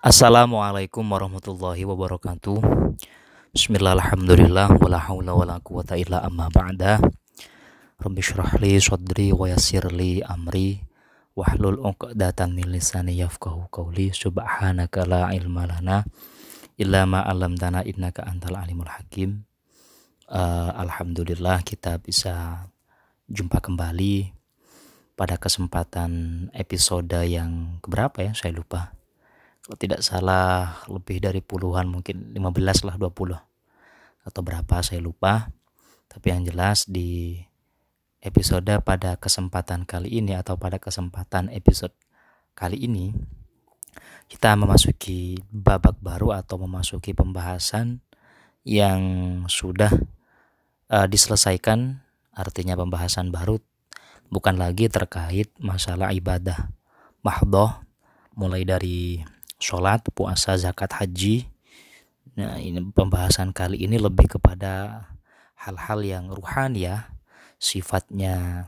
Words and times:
Assalamualaikum 0.00 1.04
warahmatullahi 1.04 1.84
wabarakatuh. 1.84 2.56
Bismillahirrahmanirrahim. 3.52 4.80
Wala 4.80 4.96
haula 4.96 5.36
wala 5.36 5.56
quwata 5.60 6.00
illa 6.00 6.24
amma 6.24 6.48
ba'da. 6.48 7.04
Rabbi 8.00 8.24
shrah 8.24 8.56
li 8.64 8.80
sadri 8.80 9.28
wa 9.28 9.44
yassir 9.44 9.84
li 9.92 10.24
amri 10.24 10.80
wahlul 11.36 11.84
'uqdatam 11.84 12.56
min 12.56 12.72
lisani 12.72 13.20
yafqahu 13.20 13.68
qawli. 13.68 14.08
Subhanaka 14.16 15.04
la 15.04 15.36
ilma 15.36 15.68
lana 15.68 16.08
illa 16.80 17.04
ma 17.04 17.20
'allamtana 17.20 17.84
innaka 17.84 18.24
antal 18.24 18.56
alimul 18.56 18.88
hakim. 18.88 19.44
Uh, 20.32 20.80
Alhamdulillah 20.80 21.60
kita 21.60 22.00
bisa 22.00 22.64
jumpa 23.28 23.60
kembali 23.60 24.32
pada 25.12 25.36
kesempatan 25.36 26.48
episode 26.56 27.12
yang 27.28 27.76
keberapa 27.84 28.24
ya 28.24 28.32
saya 28.32 28.56
lupa 28.56 28.96
kalau 29.70 29.78
tidak 29.86 30.02
salah 30.02 30.82
lebih 30.90 31.22
dari 31.22 31.38
puluhan 31.38 31.86
mungkin 31.86 32.34
15 32.34 32.90
lah 32.90 32.98
20 32.98 33.38
atau 34.26 34.40
berapa 34.42 34.82
saya 34.82 34.98
lupa. 34.98 35.54
Tapi 36.10 36.34
yang 36.34 36.42
jelas 36.42 36.90
di 36.90 37.38
episode 38.18 38.66
pada 38.82 39.14
kesempatan 39.14 39.86
kali 39.86 40.18
ini 40.18 40.34
atau 40.34 40.58
pada 40.58 40.82
kesempatan 40.82 41.54
episode 41.54 41.94
kali 42.58 42.82
ini 42.82 43.14
kita 44.26 44.58
memasuki 44.58 45.38
babak 45.54 46.02
baru 46.02 46.34
atau 46.34 46.58
memasuki 46.58 47.14
pembahasan 47.14 48.02
yang 48.66 48.98
sudah 49.46 49.94
uh, 50.90 51.06
diselesaikan. 51.06 52.02
Artinya 52.34 52.74
pembahasan 52.74 53.30
baru 53.30 53.62
bukan 54.34 54.58
lagi 54.58 54.90
terkait 54.90 55.54
masalah 55.62 56.10
ibadah 56.10 56.74
mahdoh 57.22 57.70
mulai 58.34 58.66
dari 58.66 59.22
sholat, 59.60 60.02
puasa, 60.10 60.56
zakat, 60.56 60.90
haji. 60.96 61.46
Nah, 62.34 62.56
ini 62.56 62.80
pembahasan 62.90 63.52
kali 63.52 63.84
ini 63.84 64.00
lebih 64.00 64.40
kepada 64.40 65.04
hal-hal 65.60 66.00
yang 66.00 66.24
ruhani 66.32 66.88
ya, 66.88 67.12
sifatnya 67.60 68.66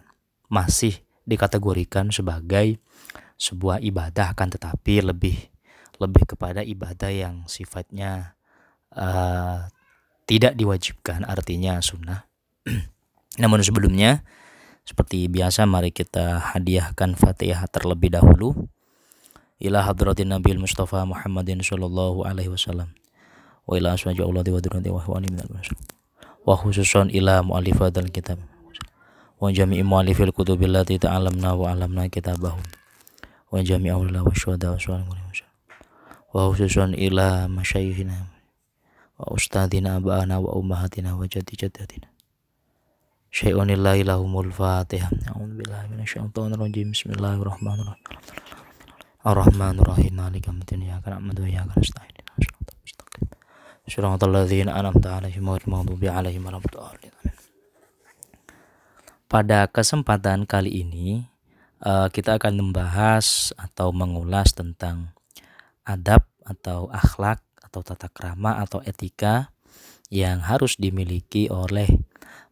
masih 0.52 1.00
dikategorikan 1.24 2.12
sebagai 2.12 2.76
sebuah 3.40 3.80
ibadah 3.80 4.36
kan 4.36 4.52
tetapi 4.52 5.02
lebih 5.02 5.50
lebih 5.98 6.34
kepada 6.34 6.60
ibadah 6.62 7.10
yang 7.10 7.46
sifatnya 7.48 8.36
uh, 8.92 9.66
tidak 10.28 10.54
diwajibkan 10.54 11.24
artinya 11.24 11.80
sunnah. 11.80 12.28
Namun 13.42 13.64
sebelumnya 13.64 14.26
seperti 14.82 15.30
biasa 15.30 15.64
mari 15.64 15.94
kita 15.94 16.52
hadiahkan 16.54 17.14
Fatihah 17.14 17.70
terlebih 17.70 18.12
dahulu 18.12 18.66
ila 19.62 19.86
hadratin 19.86 20.34
Nabi 20.34 20.58
Mustafa 20.58 21.06
Muhammadin 21.06 21.62
sallallahu 21.62 22.26
alaihi 22.26 22.50
wasallam. 22.50 22.90
Wa 23.62 23.78
ila 23.78 23.94
asma'i 23.94 24.18
Allah 24.18 24.42
wa 24.42 24.58
durrati 24.58 24.90
wa 24.90 24.98
huwa 24.98 25.22
minal 25.22 25.46
wa 26.42 26.58
khususan 26.58 27.14
ila 27.14 27.46
mu'allifat 27.46 28.02
kitab. 28.10 28.42
Wa 29.38 29.54
jami'i 29.54 29.86
mu'allifil 29.86 30.34
kutubil 30.34 30.74
lati 30.74 30.98
ta'alamna 30.98 31.54
wa 31.54 31.70
alamna 31.70 32.10
kitabahum 32.10 32.62
wa 33.52 33.60
jami'i 33.62 33.94
awla 33.94 34.26
wa 34.26 34.32
syuhada 34.34 34.74
wa 34.74 34.80
su'al 34.80 35.06
wa 36.32 36.48
khususan 36.48 36.96
ila 36.96 37.44
masyayikhina 37.44 38.32
wa 39.20 39.36
ustadina 39.36 40.00
abana 40.00 40.40
wa 40.40 40.56
ummahatina 40.56 41.12
wa 41.12 41.28
jati 41.28 41.60
jadatina 41.60 42.08
syai'un 43.28 43.68
lahumul 43.76 44.48
fatihah 44.48 45.12
a'udzu 45.28 45.60
billahi 45.60 45.92
minasyaitonir 45.92 46.56
rajim 46.56 46.96
bismillahirrahmanirrahim 46.96 48.00
Ar-Rahmanir-Rahim 49.22 50.18
Maliki 50.18 50.50
yaumiddin 50.50 50.82
Iyyaka 50.82 51.14
na'budu 51.14 51.46
wa 51.46 51.50
iyyaka 51.50 51.78
nasta'in 51.78 52.26
Shiratal 53.86 54.34
ladzina 54.34 54.74
an'amta 54.74 55.22
'alaihim 55.22 55.46
ghairil 55.46 55.70
maghdubi 55.70 56.10
'alaihim 56.10 56.42
waladdallin 56.42 57.14
Pada 59.30 59.70
kesempatan 59.70 60.42
kali 60.42 60.82
ini 60.82 61.30
uh, 61.86 62.10
kita 62.10 62.34
akan 62.42 62.66
membahas 62.66 63.54
atau 63.54 63.94
mengulas 63.94 64.58
tentang 64.58 65.14
adab 65.86 66.26
atau 66.42 66.90
akhlak 66.90 67.38
atau 67.62 67.86
tata 67.86 68.10
krama 68.10 68.58
atau 68.58 68.82
etika 68.82 69.54
yang 70.10 70.42
harus 70.42 70.74
dimiliki 70.74 71.46
oleh 71.46 71.86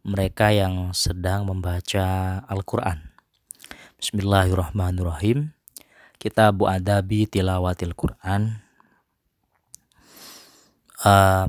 mereka 0.07 0.55
yang 0.55 0.95
sedang 0.95 1.51
membaca 1.51 2.39
Al-Qur'an. 2.47 3.11
Bismillahirrahmanirrahim. 3.99 5.60
Kitab 6.21 6.61
Adabi 6.69 7.25
Tilawatil 7.25 7.97
Quran 7.97 8.61
uh, 11.01 11.49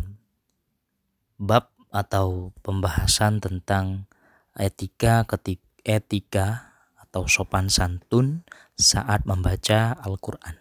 bab 1.35 1.65
atau 1.91 2.55
pembahasan 2.63 3.43
tentang 3.43 4.07
etika 4.55 5.27
ketik 5.27 5.59
etika 5.83 6.71
atau 6.95 7.27
sopan 7.27 7.67
santun 7.67 8.47
saat 8.79 9.27
membaca 9.27 9.99
Al-Qur'an. 9.99 10.55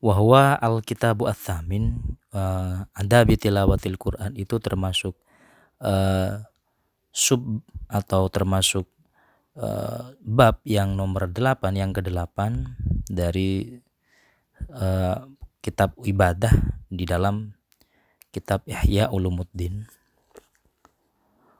Wahwa 0.00 0.56
Al-Kitabu 0.56 1.28
Ats-Tsamin 1.28 2.16
uh, 2.32 2.88
Adabi 2.96 3.36
Tilawatil 3.36 4.00
Quran 4.00 4.32
itu 4.40 4.56
termasuk 4.56 5.12
uh, 5.84 6.40
sub 7.12 7.60
atau 7.84 8.32
termasuk 8.32 8.88
uh, 9.60 10.16
bab 10.24 10.64
yang 10.64 10.96
nomor 10.96 11.28
8 11.28 11.60
yang 11.76 11.92
ke-8 11.92 12.38
dari 13.06 13.76
uh, 14.72 15.28
kitab 15.60 15.94
ibadah 16.02 16.50
di 16.88 17.04
dalam 17.04 17.52
kitab 18.32 18.64
Ihya 18.64 19.12
Ulumuddin. 19.12 19.84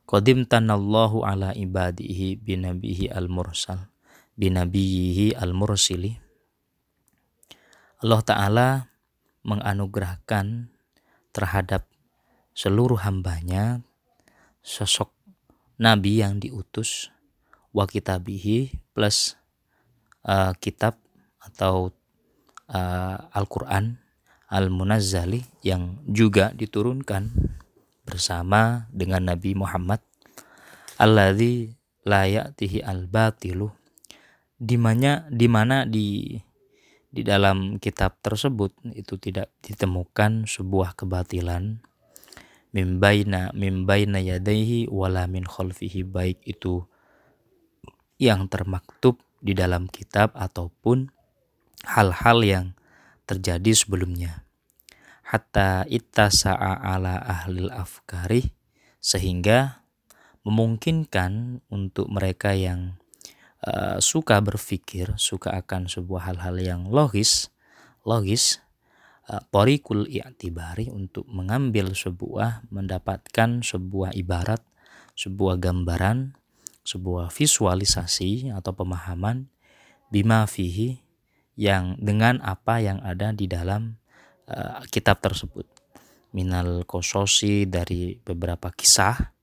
Qadim 0.08 0.48
tanallahu 0.48 1.22
ala 1.22 1.54
ibadihi 1.54 2.34
binabihi 2.40 3.12
al-mursal 3.14 3.90
binabihi 4.40 5.36
al-mursili. 5.36 6.16
Allah 8.00 8.22
Ta'ala 8.24 8.68
menganugerahkan 9.44 10.72
terhadap 11.36 11.84
seluruh 12.56 13.04
hambanya 13.04 13.84
sosok 14.64 15.12
nabi 15.76 16.24
yang 16.24 16.40
diutus 16.40 17.12
wa 17.70 17.84
kitabihi 17.86 18.74
plus 18.92 19.38
uh, 20.26 20.52
kitab 20.58 20.98
atau 21.40 21.94
uh, 22.70 23.16
Al-Qur'an 23.30 23.98
Al-Munazzali 24.50 25.62
yang 25.62 26.02
juga 26.10 26.50
diturunkan 26.50 27.30
bersama 28.02 28.90
dengan 28.90 29.30
Nabi 29.30 29.54
Muhammad. 29.54 30.02
Alladzi 30.98 31.70
la 32.02 32.26
ya'tihi 32.26 32.82
al-batilu. 32.82 33.70
Di 34.60 34.76
mana 34.76 35.24
di 35.30 35.46
mana 35.46 35.86
di 35.86 36.36
di 37.10 37.22
dalam 37.22 37.78
kitab 37.78 38.18
tersebut 38.20 38.74
itu 38.92 39.16
tidak 39.22 39.54
ditemukan 39.62 40.50
sebuah 40.50 40.98
kebatilan. 40.98 41.80
Mimbaina 42.74 43.54
mimbaina 43.54 44.18
yadaihi 44.18 44.90
wala 44.90 45.30
min 45.30 45.46
khalfihi. 45.46 46.02
Baik 46.02 46.42
itu 46.42 46.90
yang 48.20 48.52
termaktub 48.52 49.16
di 49.40 49.56
dalam 49.56 49.88
kitab 49.88 50.36
ataupun 50.36 51.08
hal-hal 51.88 52.44
yang 52.44 52.66
terjadi 53.24 53.72
sebelumnya. 53.72 54.44
Hatta 55.24 55.88
ittasa'a 55.88 56.84
ala 56.84 57.16
ahlil 57.16 57.72
afkari 57.72 58.52
sehingga 59.00 59.80
memungkinkan 60.44 61.64
untuk 61.72 62.12
mereka 62.12 62.52
yang 62.52 63.00
uh, 63.64 63.96
suka 64.02 64.42
berpikir, 64.44 65.16
suka 65.16 65.56
akan 65.56 65.88
sebuah 65.88 66.28
hal-hal 66.28 66.56
yang 66.60 66.82
logis, 66.92 67.48
logis, 68.04 68.60
uh, 69.32 69.40
torikul 69.48 70.04
i'tibari 70.10 70.92
untuk 70.92 71.24
mengambil 71.30 71.96
sebuah, 71.96 72.68
mendapatkan 72.68 73.64
sebuah 73.64 74.12
ibarat, 74.12 74.60
sebuah 75.16 75.56
gambaran 75.62 76.39
sebuah 76.84 77.28
visualisasi 77.28 78.50
atau 78.52 78.72
pemahaman 78.72 79.48
bima 80.08 80.44
fihi 80.48 81.04
yang 81.54 81.96
dengan 82.00 82.40
apa 82.40 82.80
yang 82.80 82.98
ada 83.04 83.36
di 83.36 83.44
dalam 83.44 84.00
uh, 84.48 84.80
kitab 84.88 85.20
tersebut. 85.20 85.68
Minal 86.30 86.86
kososi 86.86 87.66
dari 87.66 88.16
beberapa 88.22 88.70
kisah 88.72 89.34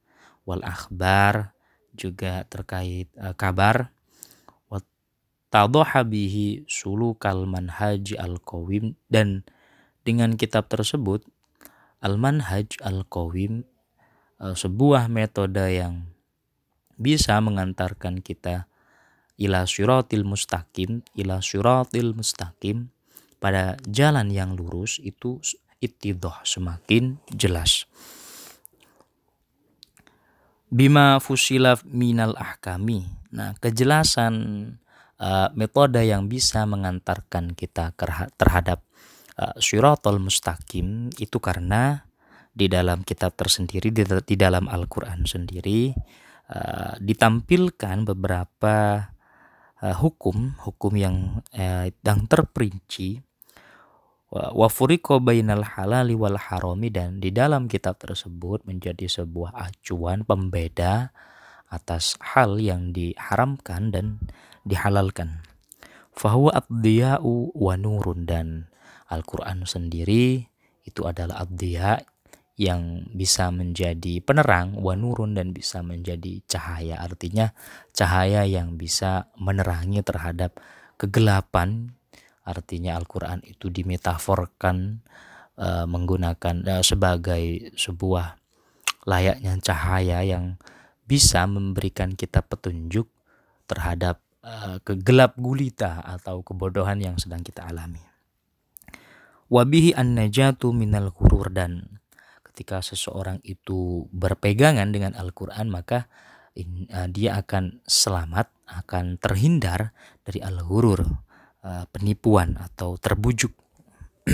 wal 0.47 0.63
akhbar 0.63 1.53
juga 1.93 2.47
terkait 2.47 3.11
uh, 3.19 3.35
kabar. 3.37 3.93
Tadhaha 5.47 6.03
bihi 6.03 6.67
sulukal 6.67 7.47
manhaj 7.47 8.11
al 8.19 8.35
qawim 8.43 8.99
dan 9.07 9.47
dengan 10.03 10.35
kitab 10.35 10.67
tersebut 10.67 11.23
al 12.03 12.19
manhaj 12.19 12.75
al 12.83 13.07
qawim 13.07 13.63
uh, 14.43 14.51
sebuah 14.51 15.07
metode 15.07 15.63
yang 15.71 16.03
bisa 16.97 17.37
mengantarkan 17.39 18.19
kita 18.25 18.65
ila 19.37 19.63
syiratil 19.69 20.25
mustaqim 20.25 21.05
ila 21.13 21.39
syiratil 21.39 22.17
mustaqim 22.17 22.89
pada 23.37 23.77
jalan 23.85 24.33
yang 24.33 24.57
lurus 24.57 24.97
itu 24.97 25.37
itidoh 25.77 26.33
semakin 26.41 27.21
jelas. 27.29 27.85
Bima 30.67 31.21
fusila 31.23 31.79
minal 31.87 32.35
ahkami. 32.35 33.07
Nah, 33.31 33.55
kejelasan 33.61 34.35
uh, 35.21 35.49
metode 35.55 36.01
yang 36.03 36.27
bisa 36.27 36.65
mengantarkan 36.67 37.55
kita 37.55 37.95
terhadap 38.35 38.83
uh, 39.39 39.55
syiratul 39.61 40.19
mustaqim 40.19 41.13
itu 41.21 41.37
karena 41.39 42.03
di 42.57 42.65
dalam 42.67 43.05
kitab 43.05 43.37
tersendiri 43.37 43.93
di, 43.93 44.01
di 44.01 44.35
dalam 44.35 44.65
Al-Qur'an 44.65 45.29
sendiri 45.29 45.93
uh, 46.51 46.95
ditampilkan 46.99 48.07
beberapa 48.07 49.09
uh, 49.83 49.95
hukum 49.97 50.57
hukum 50.63 50.93
yang 50.95 51.45
uh, 51.55 51.87
yang 51.89 52.27
terperinci 52.27 53.23
wa 54.27 54.67
furiqo 54.67 55.23
bainal 55.23 55.63
halali 55.63 56.11
wal 56.11 56.35
harami 56.35 56.91
dan 56.91 57.23
di 57.23 57.31
dalam 57.31 57.71
kitab 57.71 57.95
tersebut 57.95 58.67
menjadi 58.67 59.07
sebuah 59.07 59.55
acuan 59.55 60.27
pembeda 60.27 61.15
atas 61.71 62.19
hal 62.19 62.59
yang 62.59 62.91
diharamkan 62.91 63.91
dan 63.91 64.19
dihalalkan. 64.67 65.47
Fahuwa 66.11 66.59
abdiya'u 66.59 67.55
wa 67.55 67.73
nurun 67.79 68.27
dan 68.27 68.67
Al-Quran 69.07 69.63
sendiri 69.63 70.49
itu 70.83 71.01
adalah 71.07 71.43
abdiya 71.43 72.03
yang 72.57 73.05
bisa 73.13 73.53
menjadi 73.53 74.17
penerang 74.25 74.73
wa 74.81 74.97
nurun 74.97 75.37
dan 75.37 75.53
bisa 75.53 75.85
menjadi 75.85 76.41
cahaya 76.49 76.97
artinya 76.97 77.53
cahaya 77.93 78.49
yang 78.49 78.81
bisa 78.81 79.29
menerangi 79.37 80.01
terhadap 80.01 80.57
kegelapan 80.97 81.97
Artinya 82.47 82.95
Al-Quran 82.95 83.43
itu 83.43 83.67
dimetaforkan 83.67 85.03
uh, 85.59 85.83
menggunakan 85.83 86.63
uh, 86.63 86.83
sebagai 86.83 87.75
sebuah 87.75 88.39
layaknya 89.03 89.59
cahaya 89.59 90.23
yang 90.23 90.55
bisa 91.03 91.43
memberikan 91.43 92.15
kita 92.15 92.39
petunjuk 92.39 93.11
terhadap 93.67 94.23
uh, 94.47 94.79
kegelap 94.87 95.35
gulita 95.35 95.99
atau 96.07 96.39
kebodohan 96.39 97.03
yang 97.03 97.19
sedang 97.19 97.43
kita 97.43 97.67
alami. 97.67 97.99
Wabihi 99.51 99.91
an-najatu 99.99 100.71
minal 100.71 101.11
hurur 101.11 101.51
dan 101.51 101.99
ketika 102.57 102.81
seseorang 102.81 103.37
itu 103.45 104.09
berpegangan 104.09 104.89
dengan 104.89 105.13
Al-Quran 105.13 105.69
maka 105.69 106.09
dia 107.13 107.37
akan 107.37 107.85
selamat, 107.85 108.49
akan 108.65 109.21
terhindar 109.21 109.93
dari 110.25 110.41
al-hurur, 110.41 111.05
Eh, 111.67 111.85
penipuan 111.91 112.55
atau 112.63 112.95
terbujuk. 112.95 113.51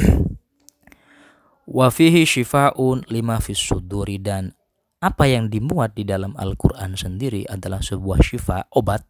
Wafihi 1.80 2.30
shifaun 2.30 3.10
lima 3.10 3.42
fis 3.42 3.58
suduri 3.58 4.22
dan 4.22 4.54
apa 5.02 5.26
yang 5.26 5.50
dimuat 5.50 5.98
di 5.98 6.06
dalam 6.06 6.38
Al-Quran 6.38 6.94
sendiri 6.94 7.50
adalah 7.50 7.81
sebuah 7.81 8.22
syifa, 8.22 8.69
obat 8.78 9.02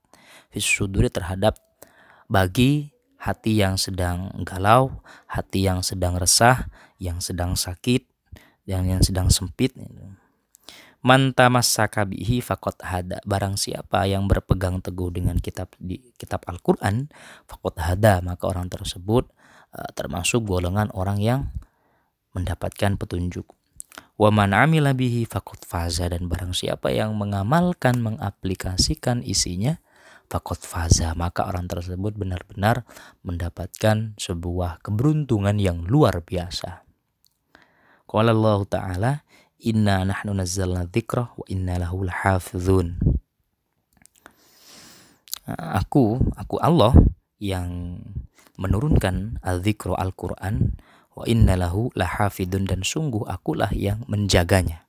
fis 0.56 0.63
suduri 0.63 1.12
terhadap 1.12 1.59
bagi 2.31 2.95
hati 3.19 3.59
yang 3.59 3.75
sedang 3.75 4.31
galau, 4.48 5.04
hati 5.27 5.68
yang 5.68 5.83
sedang 5.83 6.16
resah, 6.16 6.71
yang 7.04 7.19
sedang 7.19 7.59
sakit, 7.59 8.07
yang 8.63 8.88
yang 8.88 9.01
sedang 9.04 9.27
sempit. 9.30 9.75
Mantamassaka 11.04 12.07
bihi 12.07 12.39
fakot 12.39 12.80
hada. 12.80 13.19
Barang 13.27 13.60
siapa 13.60 14.07
yang 14.07 14.24
berpegang 14.31 14.80
teguh 14.80 15.12
dengan 15.12 15.36
kitab 15.36 15.75
di 15.75 16.00
kitab 16.15 16.48
Al-Qur'an, 16.48 17.12
fakot 17.44 17.75
hada, 17.75 18.24
maka 18.24 18.48
orang 18.48 18.71
tersebut 18.71 19.27
uh, 19.75 19.89
termasuk 19.92 20.48
golongan 20.48 20.88
orang 20.95 21.19
yang 21.19 21.51
mendapatkan 22.31 22.95
petunjuk. 22.95 23.51
Wa 24.15 24.30
man 24.31 24.56
amila 24.56 24.95
bihi 24.95 25.27
fakot 25.27 25.66
faza 25.66 26.07
dan 26.07 26.31
barang 26.31 26.56
siapa 26.56 26.94
yang 26.94 27.19
mengamalkan, 27.19 28.00
mengaplikasikan 28.00 29.25
isinya, 29.25 29.83
fakot 30.31 30.62
faza, 30.62 31.12
maka 31.18 31.45
orang 31.45 31.68
tersebut 31.68 32.16
benar-benar 32.16 32.88
mendapatkan 33.27 34.16
sebuah 34.16 34.80
keberuntungan 34.86 35.59
yang 35.59 35.83
luar 35.83 36.24
biasa. 36.24 36.82
Qala 38.13 38.30
Allah 38.30 38.60
Ta'ala 38.69 39.12
Inna 39.63 40.04
nahnu 40.04 40.36
nazzalna 40.36 40.83
dzikra 40.92 41.31
wa 41.39 41.45
inna 41.48 41.80
lahu 41.80 42.04
lahafizun. 42.04 43.00
Aku, 45.48 46.19
aku 46.36 46.60
Allah 46.60 46.92
yang 47.39 48.04
menurunkan 48.60 49.39
al-dzikra 49.39 49.95
Al-Qur'an 49.95 50.75
wa 51.15 51.24
inna 51.24 51.56
lahu 51.56 51.95
lahafidun 51.95 52.68
dan 52.68 52.83
sungguh 52.83 53.24
akulah 53.24 53.71
yang 53.71 54.04
menjaganya. 54.12 54.83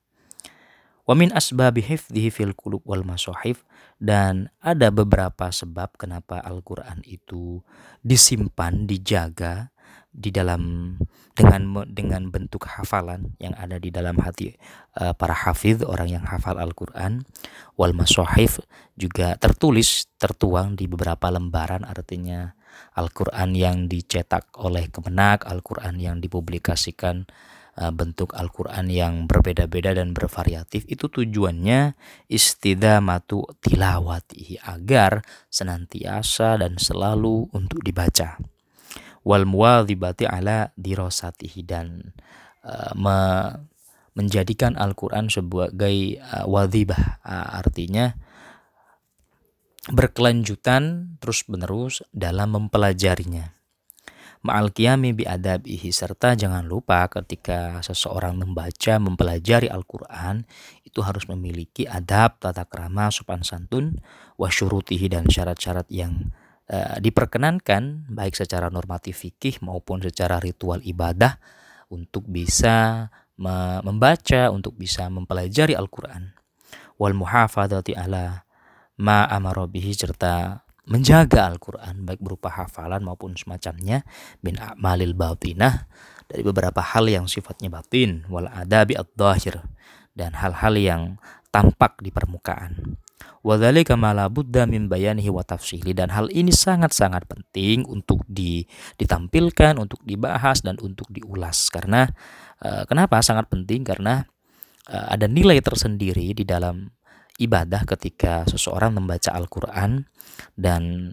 Wa 1.07 1.15
min 1.15 1.31
asbabi 1.31 1.87
hifdhihi 1.87 2.35
fil 2.35 2.55
qulub 2.59 2.83
wal 2.83 3.07
masahif 3.07 3.63
dan 4.03 4.51
ada 4.59 4.91
beberapa 4.91 5.55
sebab 5.55 5.95
kenapa 5.95 6.43
Al-Qur'an 6.43 6.99
itu 7.07 7.63
disimpan, 8.03 8.91
dijaga 8.91 9.71
di 10.15 10.31
dalam 10.31 10.95
dengan 11.35 11.83
dengan 11.91 12.31
bentuk 12.31 12.71
hafalan 12.71 13.35
yang 13.43 13.59
ada 13.59 13.83
di 13.83 13.91
dalam 13.91 14.15
hati 14.23 14.55
uh, 15.03 15.11
para 15.19 15.35
hafidh 15.35 15.83
orang 15.83 16.15
yang 16.15 16.25
hafal 16.25 16.55
Al-Qur'an. 16.63 17.27
Wal 17.75 17.91
masahif 17.91 18.63
juga 18.95 19.35
tertulis 19.35 20.07
tertuang 20.23 20.79
di 20.79 20.87
beberapa 20.87 21.27
lembaran 21.35 21.83
artinya 21.83 22.55
Al-Qur'an 22.95 23.59
yang 23.59 23.91
dicetak 23.91 24.55
oleh 24.63 24.87
Kemenak, 24.87 25.43
Al-Qur'an 25.51 25.99
yang 25.99 26.23
dipublikasikan 26.23 27.27
uh, 27.83 27.91
bentuk 27.91 28.39
Al-Qur'an 28.39 28.87
yang 28.87 29.27
berbeda-beda 29.27 29.99
dan 29.99 30.15
bervariatif. 30.15 30.87
Itu 30.87 31.11
tujuannya 31.11 31.99
istidamatu 32.31 33.59
tilawati 33.59 34.63
agar 34.63 35.27
senantiasa 35.51 36.63
dan 36.63 36.79
selalu 36.79 37.51
untuk 37.51 37.83
dibaca 37.83 38.39
wal 39.25 39.49
muwadzibati 39.49 40.29
ala 40.29 40.71
dirasatihi 40.77 41.61
dan 41.65 42.15
uh, 42.63 42.93
me 42.95 43.19
menjadikan 44.15 44.79
Al-Qur'an 44.79 45.27
sebagai 45.27 46.23
uh, 46.23 46.47
wadzibah 46.47 47.19
uh, 47.27 47.59
artinya 47.59 48.15
berkelanjutan 49.91 51.17
terus-menerus 51.19 52.07
dalam 52.15 52.57
mempelajarinya. 52.57 53.53
Ma'al 54.45 54.77
qiyami 54.77 55.17
bi 55.17 55.25
adabihi 55.25 55.89
serta 55.89 56.37
jangan 56.37 56.69
lupa 56.69 57.09
ketika 57.09 57.81
seseorang 57.81 58.37
membaca 58.37 59.01
mempelajari 59.01 59.73
Al-Qur'an 59.73 60.45
itu 60.85 61.01
harus 61.01 61.25
memiliki 61.33 61.89
adab, 61.89 62.37
tata 62.39 62.69
krama, 62.69 63.09
sopan 63.09 63.41
santun, 63.41 64.05
wasyurutihi 64.37 65.09
dan 65.09 65.27
syarat-syarat 65.33 65.89
yang 65.89 66.37
uh, 66.71 66.97
diperkenankan 67.01 68.09
baik 68.13 68.35
secara 68.37 68.69
normatif 68.69 69.27
fikih 69.27 69.61
maupun 69.65 70.01
secara 70.01 70.41
ritual 70.41 70.81
ibadah 70.85 71.37
untuk 71.93 72.25
bisa 72.29 73.09
me 73.35 73.83
membaca, 73.83 74.51
untuk 74.55 74.79
bisa 74.79 75.11
mempelajari 75.11 75.75
Al-Qur'an. 75.75 76.35
Wal 76.95 77.19
muhafadzati 77.19 77.99
ala 77.99 78.47
ma 79.03 79.27
amara 79.27 79.67
bihi 79.67 79.91
serta 79.91 80.63
menjaga 80.87 81.51
Al-Qur'an 81.51 82.07
baik 82.07 82.23
berupa 82.23 82.53
hafalan 82.53 83.03
maupun 83.03 83.35
semacamnya 83.35 84.07
bin 84.39 84.61
a'malil 84.61 85.17
batinah 85.17 85.91
dari 86.29 86.47
beberapa 86.47 86.81
hal 86.81 87.11
yang 87.11 87.27
sifatnya 87.27 87.73
batin 87.73 88.25
wal 88.31 88.47
adabi 88.47 88.95
ad-dhahir 88.95 89.65
dan 90.15 90.39
hal-hal 90.39 90.75
yang 90.79 91.03
tampak 91.51 91.99
di 91.99 92.15
permukaan. 92.15 92.99
Buddha 93.45 94.65
min 94.65 94.89
dan 94.89 96.09
hal 96.17 96.33
ini 96.33 96.49
sangat-sangat 96.49 97.29
penting 97.29 97.85
untuk 97.85 98.25
di, 98.25 98.65
ditampilkan, 98.97 99.77
untuk 99.77 100.01
dibahas 100.01 100.65
dan 100.65 100.81
untuk 100.81 101.13
diulas. 101.13 101.69
Karena 101.69 102.09
uh, 102.65 102.89
kenapa 102.89 103.21
sangat 103.21 103.53
penting? 103.53 103.85
Karena 103.85 104.25
uh, 104.89 105.07
ada 105.13 105.29
nilai 105.29 105.61
tersendiri 105.61 106.33
di 106.33 106.49
dalam 106.49 106.89
ibadah 107.37 107.85
ketika 107.85 108.49
seseorang 108.49 108.97
membaca 108.97 109.37
Al-Qur'an. 109.37 110.09
Dan 110.57 111.13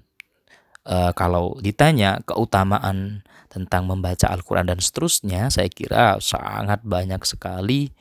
uh, 0.87 1.11
kalau 1.11 1.59
ditanya 1.59 2.23
keutamaan 2.23 3.27
tentang 3.51 3.91
membaca 3.91 4.31
Al-Qur'an 4.31 4.71
dan 4.71 4.79
seterusnya 4.79 5.51
saya 5.51 5.67
kira 5.67 6.15
sangat 6.23 6.79
banyak 6.87 7.19
sekali 7.27 7.91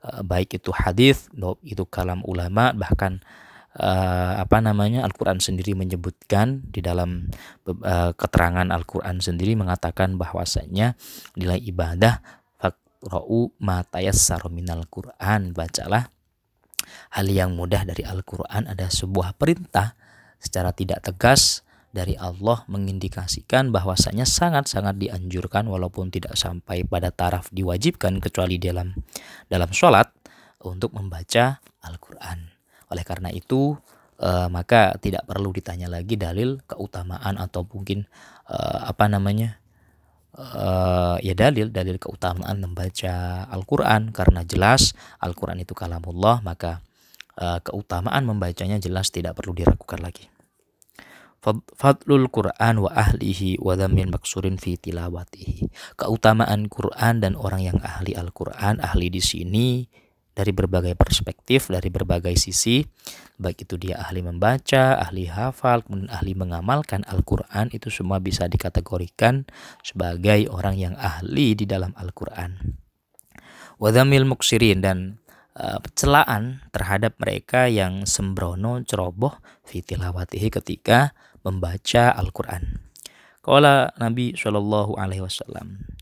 baik 0.00 0.56
itu 0.56 0.72
hadis, 0.72 1.28
itu 1.60 1.84
kalam 1.84 2.24
ulama 2.24 2.72
bahkan 2.72 3.20
uh, 3.78 4.40
apa 4.40 4.58
namanya 4.58 5.06
Al-Qur'an 5.06 5.38
sendiri 5.38 5.76
menyebutkan 5.78 6.64
di 6.66 6.82
dalam 6.82 7.30
uh, 7.68 8.10
keterangan 8.16 8.66
Al-Qur'an 8.72 9.22
sendiri 9.22 9.54
mengatakan 9.54 10.18
bahwasanya 10.18 10.98
nilai 11.38 11.60
ibadah 11.62 12.18
faqra'u 12.58 13.54
ma 13.62 13.84
tayassara 13.86 14.50
minal 14.50 14.88
Qur'an 14.90 15.54
bacalah 15.54 16.10
hal 17.14 17.26
yang 17.30 17.54
mudah 17.54 17.86
dari 17.86 18.02
Al-Qur'an 18.02 18.66
ada 18.66 18.90
sebuah 18.90 19.38
perintah 19.38 19.94
secara 20.40 20.74
tidak 20.74 21.04
tegas 21.06 21.62
dari 21.90 22.14
Allah 22.14 22.62
mengindikasikan 22.70 23.74
bahwasanya 23.74 24.22
sangat-sangat 24.22 24.94
dianjurkan 24.98 25.66
walaupun 25.66 26.14
tidak 26.14 26.38
sampai 26.38 26.86
pada 26.86 27.10
taraf 27.10 27.50
diwajibkan 27.50 28.22
kecuali 28.22 28.62
dalam 28.62 28.94
dalam 29.50 29.70
sholat 29.74 30.06
untuk 30.62 30.94
membaca 30.94 31.58
Al-Quran. 31.82 32.49
Oleh 32.90 33.06
karena 33.06 33.30
itu 33.30 33.78
uh, 34.20 34.48
maka 34.52 34.94
tidak 35.00 35.24
perlu 35.24 35.50
ditanya 35.50 35.88
lagi 35.88 36.14
dalil 36.20 36.60
keutamaan 36.68 37.40
atau 37.40 37.64
mungkin 37.64 38.04
uh, 38.46 38.90
apa 38.90 39.08
namanya 39.08 39.58
uh, 40.36 41.16
ya 41.24 41.32
dalil 41.32 41.72
dalil 41.72 41.96
keutamaan 41.96 42.60
membaca 42.60 43.46
Al-Quran 43.48 44.12
karena 44.12 44.44
jelas 44.44 44.92
Al-Quran 45.18 45.64
itu 45.64 45.72
kalamullah 45.72 46.44
maka 46.44 46.84
uh, 47.40 47.58
keutamaan 47.64 48.28
membacanya 48.28 48.76
jelas 48.76 49.08
tidak 49.08 49.40
perlu 49.40 49.56
diragukan 49.56 49.98
lagi. 49.98 50.28
Fadlul 51.72 52.28
Quran 52.28 52.84
wa 52.84 52.92
ahlihi 52.92 53.56
wa 53.64 53.72
dhammin 53.72 54.12
maksurin 54.12 54.60
fi 54.60 54.76
tilawatihi. 54.76 55.72
Keutamaan 55.96 56.68
Quran 56.68 57.24
dan 57.24 57.32
orang 57.32 57.64
yang 57.64 57.78
ahli 57.80 58.12
Al-Quran, 58.12 58.76
ahli 58.76 59.08
di 59.08 59.24
sini 59.24 59.88
dari 60.40 60.56
berbagai 60.56 60.96
perspektif, 60.96 61.68
dari 61.68 61.92
berbagai 61.92 62.32
sisi, 62.40 62.80
baik 63.36 63.68
itu 63.68 63.76
dia 63.76 64.00
ahli 64.00 64.24
membaca, 64.24 64.96
ahli 64.96 65.28
hafal, 65.28 65.84
kemudian 65.84 66.08
ahli 66.08 66.32
mengamalkan 66.32 67.04
Al-Quran, 67.04 67.68
itu 67.76 67.92
semua 67.92 68.16
bisa 68.24 68.48
dikategorikan 68.48 69.44
sebagai 69.84 70.48
orang 70.48 70.80
yang 70.80 70.94
ahli 70.96 71.52
di 71.52 71.68
dalam 71.68 71.92
Al-Quran. 71.92 72.56
Wadamil 73.76 74.24
muksirin 74.24 74.80
dan 74.80 75.20
uh, 75.60 75.76
celaan 75.92 76.64
terhadap 76.72 77.20
mereka 77.20 77.68
yang 77.68 78.08
sembrono 78.08 78.80
ceroboh 78.80 79.36
fitilawatihi 79.68 80.48
ketika 80.48 81.12
membaca 81.44 82.16
Al-Quran. 82.16 82.80
Kala 83.40 83.92
Nabi 83.96 84.36
Shallallahu 84.36 85.00
Alaihi 85.00 85.24
Wasallam 85.24 85.99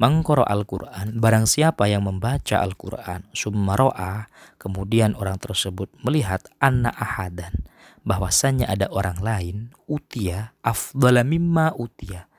mengkoro 0.00 0.48
Al-Quran, 0.48 1.20
barang 1.20 1.44
siapa 1.44 1.84
yang 1.84 2.08
membaca 2.08 2.64
Al-Quran, 2.64 3.28
summaro'a, 3.36 4.32
kemudian 4.56 5.12
orang 5.12 5.36
tersebut 5.36 5.92
melihat 6.00 6.40
anak 6.56 6.96
ahadan, 6.96 7.52
bahwasannya 8.00 8.64
ada 8.64 8.88
orang 8.88 9.20
lain, 9.20 9.56
utia, 9.84 10.56
afdala 10.64 11.20
mimma 11.20 11.76
utia. 11.76 12.32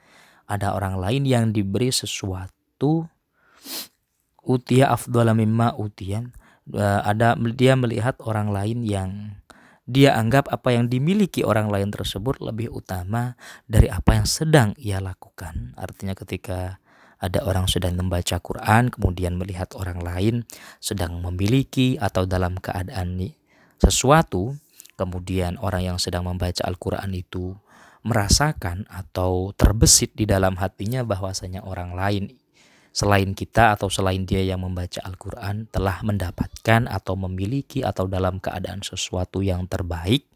Ada 0.50 0.74
orang 0.74 0.98
lain 0.98 1.24
yang 1.30 1.54
diberi 1.54 1.94
sesuatu, 1.94 3.06
utia 4.42 4.90
afdala 4.90 5.38
mimma 5.38 5.78
utian, 5.78 6.34
eh, 6.74 7.02
ada 7.06 7.38
dia 7.38 7.78
melihat 7.78 8.18
orang 8.26 8.50
lain 8.50 8.82
yang 8.82 9.38
dia 9.86 10.18
anggap 10.18 10.50
apa 10.50 10.74
yang 10.74 10.90
dimiliki 10.90 11.46
orang 11.46 11.70
lain 11.70 11.94
tersebut 11.94 12.42
lebih 12.42 12.74
utama 12.74 13.38
dari 13.70 13.86
apa 13.88 14.18
yang 14.18 14.28
sedang 14.28 14.70
ia 14.82 14.98
lakukan. 14.98 15.78
Artinya 15.78 16.18
ketika 16.18 16.81
ada 17.22 17.46
orang 17.46 17.70
sedang 17.70 17.94
membaca 17.94 18.42
Quran 18.42 18.90
kemudian 18.90 19.38
melihat 19.38 19.72
orang 19.78 20.02
lain 20.02 20.36
sedang 20.82 21.22
memiliki 21.22 21.96
atau 22.02 22.26
dalam 22.26 22.58
keadaan 22.58 23.22
sesuatu, 23.78 24.58
kemudian 24.98 25.62
orang 25.62 25.94
yang 25.94 25.98
sedang 26.02 26.26
membaca 26.26 26.66
Al-Qur'an 26.66 27.14
itu 27.14 27.54
merasakan 28.02 28.90
atau 28.90 29.54
terbesit 29.54 30.18
di 30.18 30.26
dalam 30.26 30.58
hatinya 30.58 31.06
bahwasanya 31.06 31.62
orang 31.62 31.94
lain 31.94 32.34
selain 32.92 33.32
kita 33.38 33.78
atau 33.78 33.88
selain 33.88 34.26
dia 34.28 34.44
yang 34.44 34.66
membaca 34.66 35.00
Al-Quran 35.06 35.70
telah 35.72 36.04
mendapatkan 36.04 36.92
atau 36.92 37.16
memiliki 37.16 37.86
atau 37.86 38.10
dalam 38.10 38.42
keadaan 38.42 38.84
sesuatu 38.84 39.40
yang 39.40 39.64
terbaik, 39.70 40.28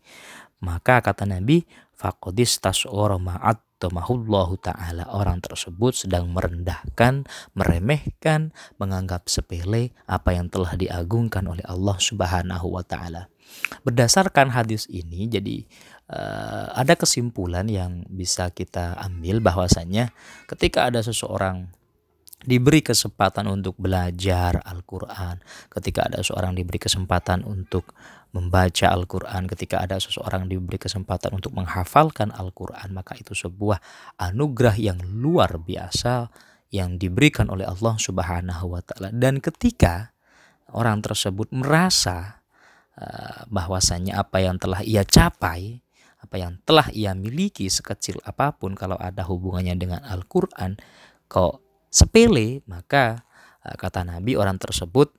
maka 0.64 1.04
kata 1.04 1.28
Nabi, 1.28 1.68
fakodis 1.98 2.62
tas'ora 2.64 3.20
ma'at 3.20 3.65
mahullahu 3.84 4.56
ta'ala 4.58 5.12
orang 5.12 5.44
tersebut 5.44 6.08
sedang 6.08 6.32
merendahkan, 6.32 7.28
meremehkan, 7.54 8.56
menganggap 8.80 9.28
sepele 9.28 9.92
apa 10.08 10.34
yang 10.34 10.48
telah 10.48 10.74
diagungkan 10.80 11.44
oleh 11.46 11.62
Allah 11.68 12.00
Subhanahu 12.00 12.80
wa 12.80 12.84
taala. 12.88 13.28
Berdasarkan 13.86 14.50
hadis 14.56 14.90
ini 14.90 15.30
jadi 15.30 15.68
uh, 16.10 16.74
ada 16.74 16.98
kesimpulan 16.98 17.70
yang 17.70 18.08
bisa 18.10 18.50
kita 18.50 18.98
ambil 18.98 19.44
bahwasanya 19.44 20.10
ketika 20.50 20.90
ada 20.90 21.06
seseorang 21.06 21.70
diberi 22.46 22.86
kesempatan 22.86 23.50
untuk 23.50 23.76
belajar 23.76 24.62
Al-Quran, 24.62 25.42
ketika 25.74 26.08
ada 26.08 26.22
seorang 26.22 26.54
diberi 26.54 26.78
kesempatan 26.78 27.44
untuk 27.44 27.92
membaca 28.36 28.92
Al-Quran, 28.92 29.48
ketika 29.48 29.80
ada 29.80 29.96
seseorang 29.96 30.52
diberi 30.52 30.76
kesempatan 30.76 31.32
untuk 31.32 31.56
menghafalkan 31.56 32.36
Al-Quran, 32.36 32.92
maka 32.92 33.16
itu 33.16 33.32
sebuah 33.32 33.80
anugerah 34.20 34.76
yang 34.76 35.00
luar 35.00 35.56
biasa 35.56 36.28
yang 36.68 37.00
diberikan 37.00 37.48
oleh 37.48 37.64
Allah 37.64 37.96
Subhanahu 37.96 38.76
wa 38.76 38.84
Ta'ala. 38.84 39.16
Dan 39.16 39.40
ketika 39.40 40.12
orang 40.76 41.00
tersebut 41.00 41.48
merasa 41.56 42.44
uh, 43.00 43.48
bahwasanya 43.48 44.20
apa 44.20 44.44
yang 44.44 44.60
telah 44.60 44.84
ia 44.84 45.08
capai, 45.08 45.80
apa 46.20 46.36
yang 46.36 46.60
telah 46.68 46.92
ia 46.92 47.16
miliki 47.16 47.72
sekecil 47.72 48.20
apa 48.28 48.52
pun, 48.52 48.76
kalau 48.76 49.00
ada 49.00 49.24
hubungannya 49.24 49.80
dengan 49.80 50.04
Al-Quran, 50.04 50.76
kok 51.32 51.65
sepele, 51.96 52.60
maka 52.68 53.24
eh, 53.64 53.76
kata 53.80 54.04
Nabi 54.04 54.36
orang 54.36 54.60
tersebut 54.60 55.16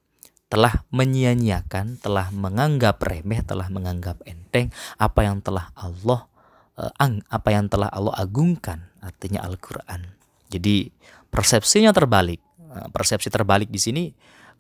telah 0.53 0.85
menyia-nyiakan, 0.93 1.99
telah 2.05 2.29
menganggap 2.31 3.01
remeh, 3.01 3.41
telah 3.43 3.67
menganggap 3.73 4.21
enteng 4.29 4.69
apa 5.01 5.25
yang 5.25 5.41
telah 5.41 5.73
Allah 5.73 6.29
eh, 6.77 6.93
apa 7.33 7.49
yang 7.49 7.73
telah 7.73 7.89
Allah 7.89 8.13
agungkan, 8.21 8.93
artinya 9.01 9.41
Al-Qur'an. 9.49 10.05
Jadi 10.53 10.93
persepsinya 11.33 11.97
terbalik. 11.97 12.45
Eh, 12.61 12.89
persepsi 12.93 13.33
terbalik 13.33 13.73
di 13.73 13.81
sini 13.81 14.05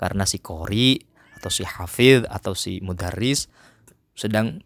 karena 0.00 0.24
si 0.24 0.40
kori 0.40 0.96
atau 1.36 1.52
si 1.52 1.68
hafid 1.68 2.24
atau 2.32 2.56
si 2.56 2.80
mudaris 2.80 3.44
sedang 4.16 4.64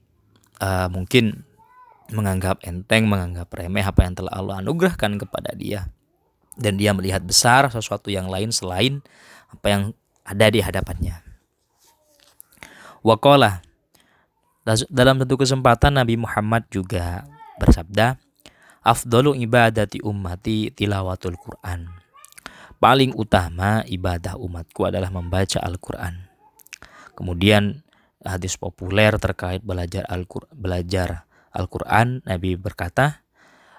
uh, 0.62 0.86
mungkin 0.86 1.42
menganggap 2.14 2.62
enteng, 2.62 3.10
menganggap 3.10 3.50
remeh 3.50 3.82
apa 3.82 4.06
yang 4.06 4.14
telah 4.14 4.30
Allah 4.38 4.62
anugerahkan 4.62 5.18
kepada 5.18 5.50
dia 5.58 5.90
dan 6.60 6.76
dia 6.76 6.92
melihat 6.92 7.24
besar 7.24 7.72
sesuatu 7.72 8.12
yang 8.12 8.28
lain 8.28 8.52
selain 8.52 9.00
apa 9.48 9.66
yang 9.66 9.82
ada 10.22 10.46
di 10.52 10.60
hadapannya. 10.60 11.24
Wakola 13.00 13.64
dalam 14.92 15.16
tentu 15.16 15.40
kesempatan 15.40 15.96
Nabi 15.96 16.20
Muhammad 16.20 16.68
juga 16.68 17.24
bersabda, 17.56 18.20
Afdalu 18.80 19.40
ibadati 19.44 20.00
ummati 20.04 20.72
tilawatul 20.72 21.36
Quran. 21.40 21.88
Paling 22.80 23.12
utama 23.12 23.84
ibadah 23.84 24.40
umatku 24.40 24.88
adalah 24.88 25.12
membaca 25.12 25.60
Al-Quran. 25.60 26.28
Kemudian 27.12 27.84
hadis 28.24 28.56
populer 28.56 29.12
terkait 29.20 29.60
belajar 29.60 30.08
Al-Quran, 30.08 30.48
belajar 30.56 31.28
Al-Quran, 31.52 32.24
Nabi 32.24 32.56
berkata, 32.56 33.20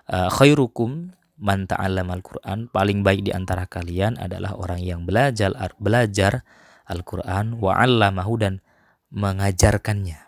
khairukum 0.06 1.18
man 1.42 1.66
ta'allama 1.66 2.22
al-Qur'an 2.22 2.70
paling 2.70 3.02
baik 3.02 3.26
di 3.26 3.32
antara 3.34 3.66
kalian 3.66 4.22
adalah 4.22 4.54
orang 4.54 4.80
yang 4.80 5.04
belajar 5.04 5.52
belajar 5.82 6.46
Al-Qur'an 6.86 7.58
wa 7.58 7.76
'allamahu 7.76 8.38
dan 8.38 8.62
mengajarkannya. 9.10 10.22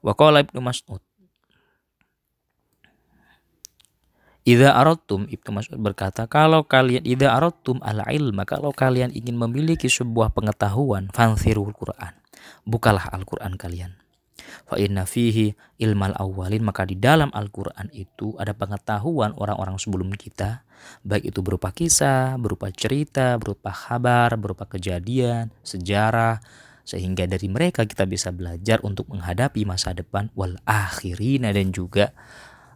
Wa 0.00 0.12
qala 0.18 0.42
Ibnu 0.42 0.60
Mas'ud 0.64 1.00
Idza 4.48 4.72
aradtum 4.72 5.28
Ibnu 5.28 5.50
Mas'ud 5.52 5.76
berkata 5.76 6.24
kalau 6.24 6.64
kalian 6.64 7.04
idza 7.04 7.28
aradtum 7.36 7.76
al 7.84 8.00
ilma 8.08 8.48
kalau 8.48 8.72
kalian 8.72 9.12
ingin 9.12 9.36
memiliki 9.36 9.92
sebuah 9.92 10.32
pengetahuan 10.32 11.12
fanfirul 11.12 11.76
Quran 11.76 12.16
bukalah 12.64 13.12
Al-Qur'an 13.12 13.60
kalian 13.60 13.99
fa 14.68 14.76
inna 14.76 15.04
fihi 15.06 15.52
ilmal 15.80 16.14
awalin 16.18 16.64
maka 16.64 16.84
di 16.86 16.96
dalam 16.98 17.28
Al-Qur'an 17.32 17.88
itu 17.94 18.36
ada 18.36 18.52
pengetahuan 18.56 19.32
orang-orang 19.36 19.76
sebelum 19.78 20.12
kita 20.14 20.62
baik 21.04 21.32
itu 21.32 21.40
berupa 21.44 21.70
kisah, 21.72 22.40
berupa 22.40 22.72
cerita, 22.72 23.36
berupa 23.36 23.68
kabar, 23.72 24.32
berupa 24.40 24.64
kejadian, 24.64 25.52
sejarah 25.60 26.40
sehingga 26.84 27.28
dari 27.28 27.46
mereka 27.46 27.86
kita 27.86 28.08
bisa 28.08 28.34
belajar 28.34 28.82
untuk 28.82 29.06
menghadapi 29.12 29.62
masa 29.68 29.94
depan 29.94 30.32
wal 30.34 30.58
akhirina 30.66 31.54
dan 31.54 31.70
juga 31.70 32.10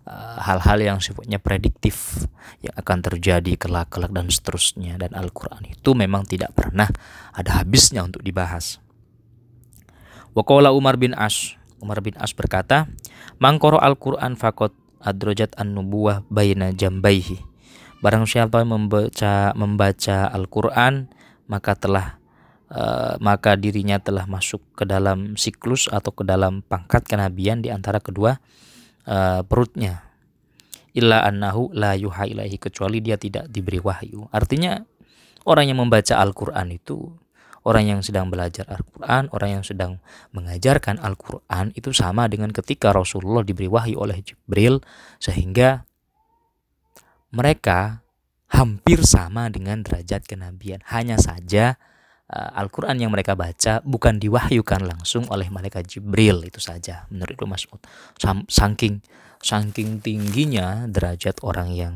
uh, 0.06 0.38
hal-hal 0.38 0.78
uh, 0.78 0.86
yang 0.94 0.98
sifatnya 1.02 1.42
prediktif 1.42 2.22
yang 2.62 2.74
akan 2.78 3.02
terjadi 3.02 3.58
kelak-kelak 3.58 4.12
dan 4.14 4.30
seterusnya 4.30 5.00
dan 5.00 5.16
Al-Qur'an 5.16 5.66
itu 5.66 5.96
memang 5.96 6.28
tidak 6.28 6.54
pernah 6.54 6.86
ada 7.34 7.58
habisnya 7.58 8.04
untuk 8.04 8.22
dibahas. 8.22 8.83
Wakola 10.34 10.74
Umar 10.74 10.98
bin 10.98 11.14
Ash 11.14 11.54
Umar 11.84 12.00
bin 12.00 12.16
As 12.16 12.32
berkata, 12.32 12.88
Mangkoro 13.36 13.76
Al-Quran 13.76 14.40
fakot 14.40 14.72
adrojat 15.04 15.52
an-nubuwah 15.60 16.24
bayna 16.32 16.72
jambaihi. 16.72 17.44
Barang 18.00 18.24
siapa 18.24 18.64
membaca 18.64 19.52
membaca 19.52 20.32
Al-Quran, 20.32 21.12
maka 21.44 21.76
telah 21.76 22.16
uh, 22.72 23.20
maka 23.20 23.60
dirinya 23.60 24.00
telah 24.00 24.24
masuk 24.24 24.64
ke 24.72 24.88
dalam 24.88 25.36
siklus 25.36 25.92
atau 25.92 26.08
ke 26.16 26.24
dalam 26.24 26.64
pangkat 26.64 27.04
kenabian 27.04 27.60
di 27.60 27.68
antara 27.68 28.00
kedua 28.00 28.40
uh, 29.04 29.44
perutnya 29.44 30.08
illa 30.96 31.20
annahu 31.26 31.68
la 31.76 31.92
yuha 31.92 32.24
ilaihi 32.24 32.56
kecuali 32.56 33.04
dia 33.04 33.20
tidak 33.20 33.52
diberi 33.52 33.80
wahyu. 33.82 34.24
Artinya 34.32 34.80
orang 35.44 35.68
yang 35.68 35.84
membaca 35.84 36.16
Al-Qur'an 36.16 36.72
itu 36.72 37.12
orang 37.64 37.84
yang 37.96 38.00
sedang 38.04 38.28
belajar 38.28 38.68
Al-Qur'an, 38.68 39.32
orang 39.32 39.60
yang 39.60 39.64
sedang 39.64 39.98
mengajarkan 40.36 41.00
Al-Qur'an 41.00 41.72
itu 41.72 41.90
sama 41.96 42.28
dengan 42.28 42.52
ketika 42.52 42.92
Rasulullah 42.92 43.40
diberi 43.40 43.66
wahyu 43.66 43.96
oleh 43.98 44.20
Jibril 44.20 44.84
sehingga 45.16 45.88
mereka 47.34 48.04
hampir 48.52 49.02
sama 49.02 49.50
dengan 49.50 49.82
derajat 49.82 50.28
kenabian. 50.28 50.78
Hanya 50.86 51.18
saja 51.18 51.74
uh, 52.30 52.50
Al-Quran 52.54 53.02
yang 53.02 53.10
mereka 53.10 53.34
baca 53.34 53.82
bukan 53.82 54.22
diwahyukan 54.22 54.86
langsung 54.86 55.26
oleh 55.32 55.50
malaikat 55.50 55.88
Jibril 55.90 56.46
itu 56.46 56.62
saja 56.62 57.10
menurut 57.10 57.34
Ibnu 57.34 57.50
Mas'ud. 57.50 57.80
Saking 58.46 59.02
saking 59.44 60.00
tingginya 60.00 60.88
derajat 60.88 61.42
orang 61.44 61.74
yang 61.74 61.94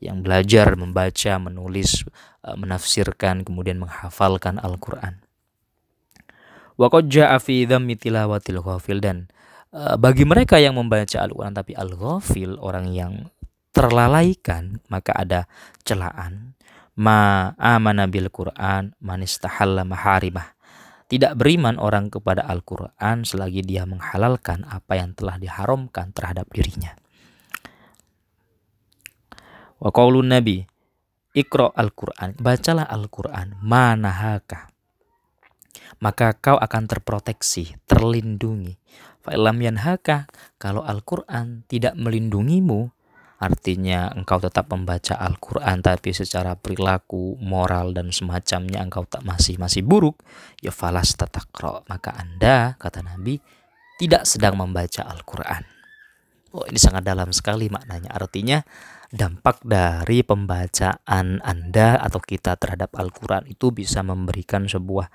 yang 0.00 0.20
belajar 0.20 0.76
membaca, 0.76 1.36
menulis, 1.40 2.04
menafsirkan, 2.54 3.42
kemudian 3.42 3.82
menghafalkan 3.82 4.62
Al-Quran. 4.62 5.26
Waqad 6.76 7.10
ja'a 7.10 7.40
fi 7.40 7.66
dhammi 7.66 7.96
tilawatil 7.98 8.62
ghafil 8.62 9.00
dan 9.00 9.32
uh, 9.72 9.96
bagi 9.96 10.28
mereka 10.28 10.60
yang 10.60 10.76
membaca 10.76 11.18
Al-Quran 11.18 11.56
tapi 11.56 11.72
Al-Ghafil 11.72 12.60
orang 12.60 12.92
yang 12.92 13.32
terlalaikan 13.72 14.84
maka 14.92 15.16
ada 15.16 15.48
celaan 15.88 16.56
ma 16.96 17.52
amana 17.60 18.04
bil 18.08 18.28
Quran 18.28 18.92
manistahalla 19.00 19.84
maharimah 19.84 20.56
tidak 21.06 21.38
beriman 21.38 21.78
orang 21.78 22.10
kepada 22.10 22.42
Al-Quran 22.44 23.22
selagi 23.22 23.62
dia 23.62 23.86
menghalalkan 23.86 24.66
apa 24.66 24.98
yang 24.98 25.14
telah 25.14 25.38
diharamkan 25.38 26.10
terhadap 26.10 26.50
dirinya. 26.50 26.98
Wa 29.78 29.94
Nabi, 29.94 30.66
Iqra 31.36 31.68
Al-Quran, 31.68 32.32
bacalah 32.40 32.88
Al-Quran, 32.88 33.60
manahaka. 33.60 34.72
Maka 36.00 36.32
kau 36.40 36.56
akan 36.56 36.88
terproteksi, 36.88 37.76
terlindungi. 37.84 38.80
Fa'ilam 39.20 39.60
yanhaka, 39.60 40.24
kalau 40.56 40.80
Al-Quran 40.80 41.68
tidak 41.68 41.92
melindungimu, 42.00 42.96
Artinya 43.36 44.08
engkau 44.16 44.40
tetap 44.40 44.72
membaca 44.72 45.12
Al-Quran 45.12 45.84
tapi 45.84 46.16
secara 46.16 46.56
perilaku, 46.56 47.36
moral 47.36 47.92
dan 47.92 48.08
semacamnya 48.08 48.80
engkau 48.80 49.04
tak 49.04 49.28
masih 49.28 49.60
masih 49.60 49.84
buruk. 49.84 50.24
Ya 50.64 50.72
falas 50.72 51.12
tatakro. 51.12 51.84
Maka 51.84 52.16
anda, 52.16 52.80
kata 52.80 53.04
Nabi, 53.04 53.36
tidak 54.00 54.24
sedang 54.24 54.56
membaca 54.56 55.04
Al-Quran. 55.04 55.75
Oh 56.54 56.64
ini 56.68 56.78
sangat 56.78 57.02
dalam 57.02 57.34
sekali 57.34 57.66
maknanya. 57.66 58.14
Artinya 58.14 58.62
dampak 59.10 59.62
dari 59.62 60.22
pembacaan 60.26 61.42
anda 61.42 61.98
atau 61.98 62.18
kita 62.18 62.58
terhadap 62.58 62.94
Al-Quran 62.94 63.46
itu 63.50 63.70
bisa 63.70 64.02
memberikan 64.02 64.66
sebuah 64.66 65.06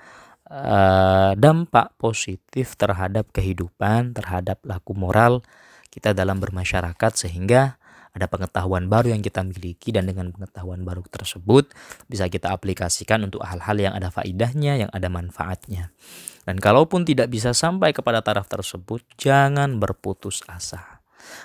uh, 0.48 1.32
dampak 1.36 1.96
positif 1.96 2.76
terhadap 2.76 3.32
kehidupan, 3.32 4.16
terhadap 4.16 4.60
laku 4.64 4.92
moral 4.96 5.44
kita 5.92 6.16
dalam 6.16 6.40
bermasyarakat 6.40 7.12
sehingga 7.12 7.76
ada 8.12 8.28
pengetahuan 8.28 8.92
baru 8.92 9.16
yang 9.16 9.24
kita 9.24 9.40
miliki 9.40 9.88
dan 9.88 10.04
dengan 10.04 10.36
pengetahuan 10.36 10.84
baru 10.84 11.00
tersebut 11.08 11.72
bisa 12.12 12.28
kita 12.28 12.52
aplikasikan 12.52 13.24
untuk 13.24 13.40
hal-hal 13.40 13.76
yang 13.80 13.96
ada 13.96 14.12
faidahnya, 14.12 14.84
yang 14.84 14.90
ada 14.92 15.08
manfaatnya. 15.08 15.96
Dan 16.44 16.60
kalaupun 16.60 17.08
tidak 17.08 17.32
bisa 17.32 17.56
sampai 17.56 17.96
kepada 17.96 18.20
taraf 18.20 18.52
tersebut, 18.52 19.00
jangan 19.16 19.80
berputus 19.80 20.44
asa. 20.44 20.91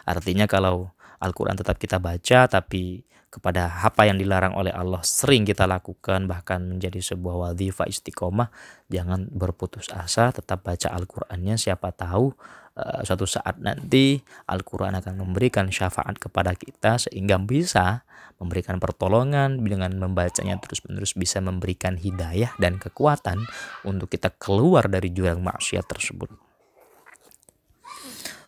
Artinya 0.05 0.45
kalau 0.49 0.91
Al-Quran 1.17 1.57
tetap 1.57 1.81
kita 1.81 1.97
baca 1.97 2.45
tapi 2.45 3.01
kepada 3.27 3.83
apa 3.83 4.07
yang 4.07 4.15
dilarang 4.15 4.55
oleh 4.55 4.71
Allah 4.71 5.03
sering 5.03 5.43
kita 5.43 5.67
lakukan 5.67 6.25
bahkan 6.25 6.63
menjadi 6.63 7.03
sebuah 7.03 7.51
wadhifa 7.51 7.83
istiqomah 7.85 8.47
jangan 8.87 9.27
berputus 9.27 9.91
asa 9.91 10.31
tetap 10.31 10.63
baca 10.63 10.87
Al-Qur'annya 10.89 11.59
siapa 11.59 11.91
tahu 11.91 12.31
uh, 12.79 13.01
suatu 13.03 13.27
saat 13.27 13.59
nanti 13.59 14.23
Al-Qur'an 14.47 14.95
akan 14.95 15.27
memberikan 15.27 15.67
syafaat 15.67 16.15
kepada 16.17 16.55
kita 16.55 17.03
sehingga 17.03 17.35
bisa 17.35 18.07
memberikan 18.39 18.79
pertolongan 18.79 19.59
dengan 19.59 19.91
membacanya 19.97 20.55
terus-menerus 20.61 21.17
bisa 21.17 21.43
memberikan 21.43 21.99
hidayah 21.99 22.53
dan 22.61 22.79
kekuatan 22.79 23.43
untuk 23.83 24.13
kita 24.13 24.31
keluar 24.39 24.87
dari 24.87 25.09
jurang 25.11 25.41
maksiat 25.41 25.83
tersebut. 25.89 26.46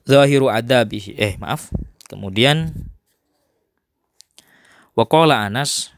Zahiru 0.09 0.49
adabihi 0.49 1.13
eh 1.21 1.37
maaf. 1.37 1.69
Kemudian 2.09 2.73
Waqala 4.97 5.45
Anas 5.45 5.93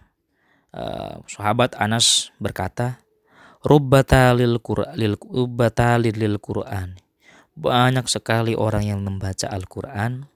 uh, 0.76 1.24
sahabat 1.32 1.80
Anas 1.80 2.36
berkata, 2.38 3.00
"Rubbata 3.64 4.36
lil 4.36 4.60
Qur'an 4.60 4.94
lil 5.00 5.16
lil 6.20 6.36
Qur'an." 6.44 7.00
Banyak 7.56 8.12
sekali 8.12 8.52
orang 8.52 8.84
yang 8.88 9.00
membaca 9.00 9.48
Al-Qur'an 9.48 10.28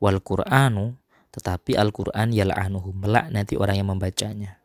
wal 0.00 0.20
Qur'anu 0.20 0.96
tetapi 1.32 1.72
Al-Qur'an 1.72 2.28
yal'anuhu 2.36 2.92
melaknati 2.92 3.56
orang 3.56 3.80
yang 3.80 3.88
membacanya. 3.88 4.60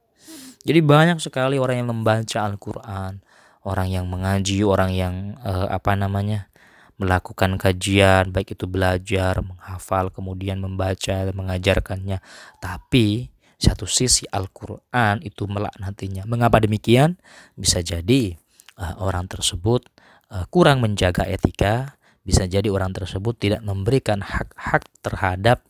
Jadi 0.67 0.83
banyak 0.83 1.23
sekali 1.23 1.55
orang 1.55 1.79
yang 1.79 1.89
membaca 1.95 2.43
Al-Qur'an, 2.43 3.23
orang 3.63 3.87
yang 3.87 4.05
mengaji, 4.11 4.67
orang 4.67 4.91
yang 4.91 5.39
uh, 5.39 5.71
apa 5.71 5.95
namanya? 5.95 6.51
Melakukan 6.97 7.61
kajian, 7.61 8.33
baik 8.33 8.57
itu 8.57 8.65
belajar, 8.65 9.39
menghafal, 9.45 10.09
kemudian 10.09 10.57
membaca, 10.57 11.29
mengajarkannya. 11.29 12.19
Tapi 12.57 13.29
satu 13.57 13.89
sisi 13.89 14.25
Al-Quran 14.29 15.21
itu 15.25 15.49
melaknatinya. 15.49 16.25
Mengapa 16.29 16.61
demikian? 16.61 17.17
Bisa 17.57 17.81
jadi 17.81 18.37
uh, 18.77 19.01
orang 19.01 19.25
tersebut 19.25 19.85
uh, 20.29 20.45
kurang 20.53 20.85
menjaga 20.85 21.25
etika, 21.25 21.97
bisa 22.21 22.45
jadi 22.45 22.69
orang 22.69 22.93
tersebut 22.93 23.33
tidak 23.37 23.61
memberikan 23.65 24.21
hak-hak 24.21 24.85
terhadap 25.01 25.65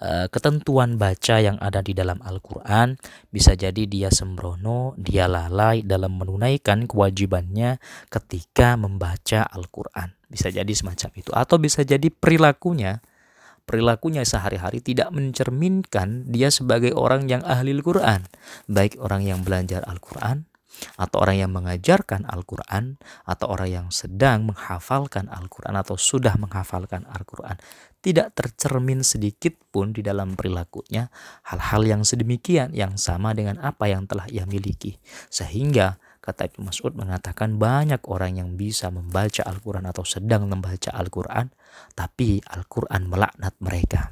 uh, 0.00 0.32
ketentuan 0.32 0.96
baca 0.96 1.36
yang 1.36 1.60
ada 1.60 1.84
di 1.84 1.92
dalam 1.92 2.24
Al-Quran. 2.24 2.96
Bisa 3.28 3.52
jadi 3.52 3.84
dia 3.84 4.08
sembrono, 4.08 4.96
dia 4.96 5.28
lalai 5.28 5.84
dalam 5.84 6.16
menunaikan 6.16 6.88
kewajibannya 6.88 7.76
ketika 8.08 8.80
membaca 8.80 9.44
Al-Quran. 9.44 10.15
Bisa 10.26 10.50
jadi 10.50 10.72
semacam 10.72 11.10
itu. 11.14 11.30
Atau 11.34 11.56
bisa 11.62 11.86
jadi 11.86 12.10
perilakunya 12.10 13.02
perilakunya 13.66 14.22
sehari-hari 14.22 14.78
tidak 14.78 15.10
mencerminkan 15.10 16.30
dia 16.30 16.54
sebagai 16.54 16.94
orang 16.94 17.26
yang 17.26 17.42
ahli 17.42 17.74
Al-Quran. 17.74 18.22
Baik 18.70 18.94
orang 19.02 19.26
yang 19.26 19.42
belajar 19.42 19.82
Al-Quran, 19.90 20.46
atau 20.96 21.16
orang 21.24 21.36
yang 21.42 21.50
mengajarkan 21.52 22.28
Al-Quran, 22.30 23.00
atau 23.26 23.46
orang 23.50 23.68
yang 23.68 23.88
sedang 23.90 24.46
menghafalkan 24.46 25.26
Al-Quran, 25.26 25.74
atau 25.74 25.98
sudah 25.98 26.38
menghafalkan 26.38 27.04
Al-Quran. 27.10 27.58
Tidak 28.00 28.38
tercermin 28.38 29.02
sedikit 29.02 29.58
pun 29.74 29.90
di 29.90 29.98
dalam 29.98 30.38
perilakunya 30.38 31.10
hal-hal 31.50 31.82
yang 31.82 32.02
sedemikian 32.06 32.70
yang 32.70 32.94
sama 32.94 33.34
dengan 33.34 33.58
apa 33.58 33.90
yang 33.90 34.06
telah 34.06 34.30
ia 34.30 34.46
miliki. 34.46 35.02
Sehingga 35.26 35.98
Kata 36.26 36.50
Ibnu 36.50 36.66
Mas'ud 36.66 36.90
mengatakan 36.98 37.54
banyak 37.54 38.02
orang 38.10 38.42
yang 38.42 38.58
bisa 38.58 38.90
membaca 38.90 39.46
Al-Quran 39.46 39.86
atau 39.86 40.02
sedang 40.02 40.50
membaca 40.50 40.90
Al-Quran, 40.90 41.54
tapi 41.94 42.42
Al-Quran 42.42 43.06
melaknat 43.06 43.54
mereka. 43.62 44.10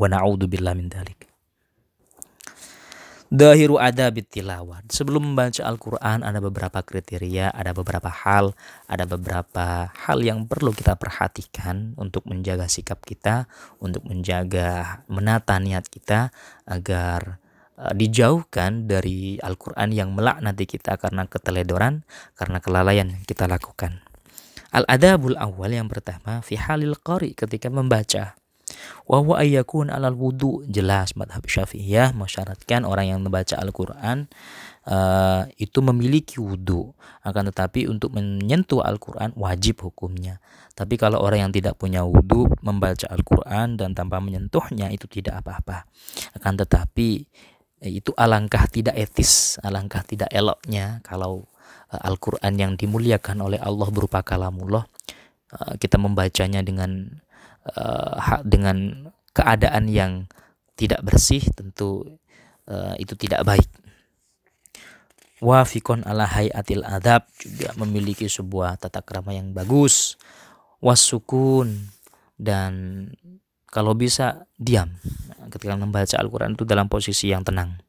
Wa 0.00 0.08
na'udzubillah 0.08 0.72
min 0.72 0.88
dalik. 0.88 1.34
Dahiru 3.34 3.82
ada 3.82 4.14
tilawat. 4.14 4.88
Sebelum 4.94 5.34
membaca 5.34 5.58
Al-Quran 5.66 6.22
ada 6.22 6.38
beberapa 6.38 6.80
kriteria, 6.86 7.50
ada 7.50 7.74
beberapa 7.74 8.06
hal, 8.06 8.54
ada 8.86 9.04
beberapa 9.10 9.90
hal 9.90 10.22
yang 10.22 10.46
perlu 10.48 10.70
kita 10.70 10.94
perhatikan 10.94 11.98
untuk 12.00 12.24
menjaga 12.30 12.70
sikap 12.70 13.02
kita, 13.02 13.50
untuk 13.82 14.06
menjaga 14.06 15.02
menata 15.12 15.60
niat 15.60 15.90
kita 15.90 16.30
agar 16.62 17.42
dijauhkan 17.74 18.86
dari 18.86 19.36
Al-Quran 19.42 19.90
yang 19.90 20.14
melaknati 20.14 20.64
kita 20.64 20.94
karena 20.94 21.26
keteledoran, 21.26 22.06
karena 22.38 22.62
kelalaian 22.62 23.10
yang 23.10 23.22
kita 23.26 23.50
lakukan. 23.50 24.02
Al-adabul 24.74 25.38
awal 25.38 25.74
yang 25.74 25.86
pertama 25.86 26.42
fi 26.42 26.58
halil 26.58 26.98
qari 26.98 27.34
ketika 27.34 27.70
membaca. 27.70 28.34
Wa 29.06 29.22
huwa 29.22 29.38
ayyakun 29.38 29.86
alal 29.86 30.18
wudu 30.18 30.66
jelas 30.66 31.14
madhab 31.14 31.46
syafi'iyah 31.46 32.10
mensyaratkan 32.16 32.82
orang 32.82 33.12
yang 33.14 33.20
membaca 33.22 33.54
Al-Quran 33.54 34.26
uh, 34.88 35.46
itu 35.60 35.78
memiliki 35.84 36.40
wudhu 36.40 36.92
akan 37.24 37.52
tetapi 37.52 37.88
untuk 37.88 38.16
menyentuh 38.16 38.84
Al-Quran 38.84 39.36
wajib 39.36 39.84
hukumnya 39.84 40.40
tapi 40.74 40.98
kalau 40.98 41.22
orang 41.22 41.48
yang 41.48 41.52
tidak 41.52 41.78
punya 41.78 42.02
wudhu 42.02 42.50
membaca 42.64 43.08
Al-Quran 43.08 43.78
dan 43.78 43.92
tanpa 43.96 44.18
menyentuhnya 44.18 44.92
itu 44.92 45.08
tidak 45.08 45.44
apa-apa 45.44 45.88
akan 46.40 46.54
tetapi 46.64 47.28
itu 47.84 48.10
alangkah 48.16 48.64
tidak 48.68 48.96
etis, 48.96 49.60
alangkah 49.60 50.00
tidak 50.04 50.32
eloknya 50.32 51.04
kalau 51.04 51.44
uh, 51.92 52.00
Al-Qur'an 52.00 52.56
yang 52.56 52.74
dimuliakan 52.80 53.44
oleh 53.44 53.60
Allah 53.60 53.88
berupa 53.92 54.24
kalamullah 54.24 54.88
uh, 55.52 55.74
kita 55.76 56.00
membacanya 56.00 56.64
dengan 56.64 57.20
uh, 57.68 58.40
dengan 58.44 59.08
keadaan 59.36 59.90
yang 59.92 60.24
tidak 60.74 61.04
bersih 61.04 61.44
tentu 61.54 62.18
itu 62.96 63.12
tidak 63.20 63.44
baik. 63.44 63.68
Wafikon 65.44 66.00
ala 66.08 66.24
hayatil 66.24 66.80
adab 66.80 67.28
juga 67.36 67.76
memiliki 67.76 68.24
sebuah 68.24 68.80
tata 68.80 69.04
krama 69.04 69.36
yang 69.36 69.52
bagus. 69.52 70.16
Wasukun 70.80 71.92
dan 72.40 73.04
kalau 73.74 73.98
bisa 73.98 74.46
diam 74.54 74.94
ketika 75.50 75.74
membaca 75.74 76.14
Al-Quran 76.14 76.54
itu 76.54 76.62
dalam 76.62 76.86
posisi 76.86 77.34
yang 77.34 77.42
tenang. 77.42 77.82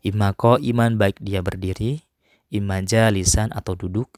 Imako 0.00 0.56
iman 0.56 0.96
baik 0.96 1.20
dia 1.20 1.44
berdiri, 1.44 2.00
imaja 2.48 3.12
lisan 3.12 3.52
atau 3.52 3.76
duduk, 3.76 4.08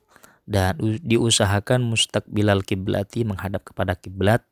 dan 0.47 0.79
diusahakan 1.03 1.83
mustaqbilal 1.83 2.63
kiblati 2.63 3.27
menghadap 3.27 3.67
kepada 3.67 3.99
kiblat 3.99 4.47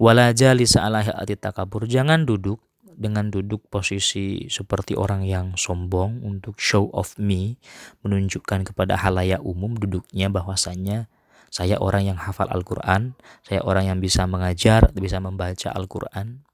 Wala 0.00 0.32
jalisa 0.32 0.80
ala 0.80 1.04
hati 1.04 1.36
takabur. 1.36 1.84
Jangan 1.84 2.24
duduk 2.24 2.64
dengan 2.96 3.28
duduk 3.28 3.68
posisi 3.68 4.48
seperti 4.48 4.96
orang 4.96 5.28
yang 5.28 5.60
sombong 5.60 6.24
untuk 6.24 6.56
show 6.56 6.88
of 6.96 7.12
me, 7.20 7.60
menunjukkan 8.00 8.72
kepada 8.72 8.96
halayak 8.96 9.44
umum 9.44 9.76
duduknya 9.76 10.32
bahwasanya 10.32 11.12
saya 11.50 11.76
orang 11.82 12.06
yang 12.06 12.18
hafal 12.18 12.46
Al-Quran, 12.48 13.18
saya 13.42 13.60
orang 13.66 13.90
yang 13.90 13.98
bisa 13.98 14.24
mengajar, 14.24 14.94
bisa 14.94 15.18
membaca 15.18 15.74
Al-Quran. 15.74 16.46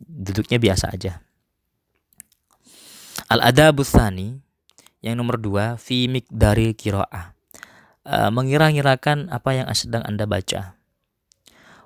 Duduknya 0.00 0.56
biasa 0.56 0.96
aja. 0.96 1.20
Al-adabu 3.28 3.84
thani, 3.84 4.40
yang 5.04 5.20
nomor 5.20 5.36
dua, 5.36 5.76
fi 5.76 6.08
dari 6.32 6.72
kiro'ah. 6.72 7.36
Uh, 8.00 8.32
mengira-ngirakan 8.32 9.28
apa 9.28 9.54
yang 9.54 9.68
sedang 9.76 10.00
Anda 10.08 10.24
baca 10.24 10.80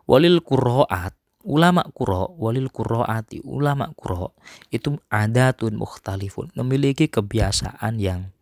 walil 0.04 0.44
kuroat 0.44 1.16
ulama 1.44 1.84
kuro 1.92 2.32
walil 2.36 2.68
kuroati 2.68 3.40
ulama 3.44 3.92
kuro 3.96 4.36
itu 4.68 4.96
ada 5.08 5.52
tun 5.56 5.76
mukhtalifun 5.76 6.52
memiliki 6.56 7.08
kebiasaan 7.08 8.00
yang 8.00 8.32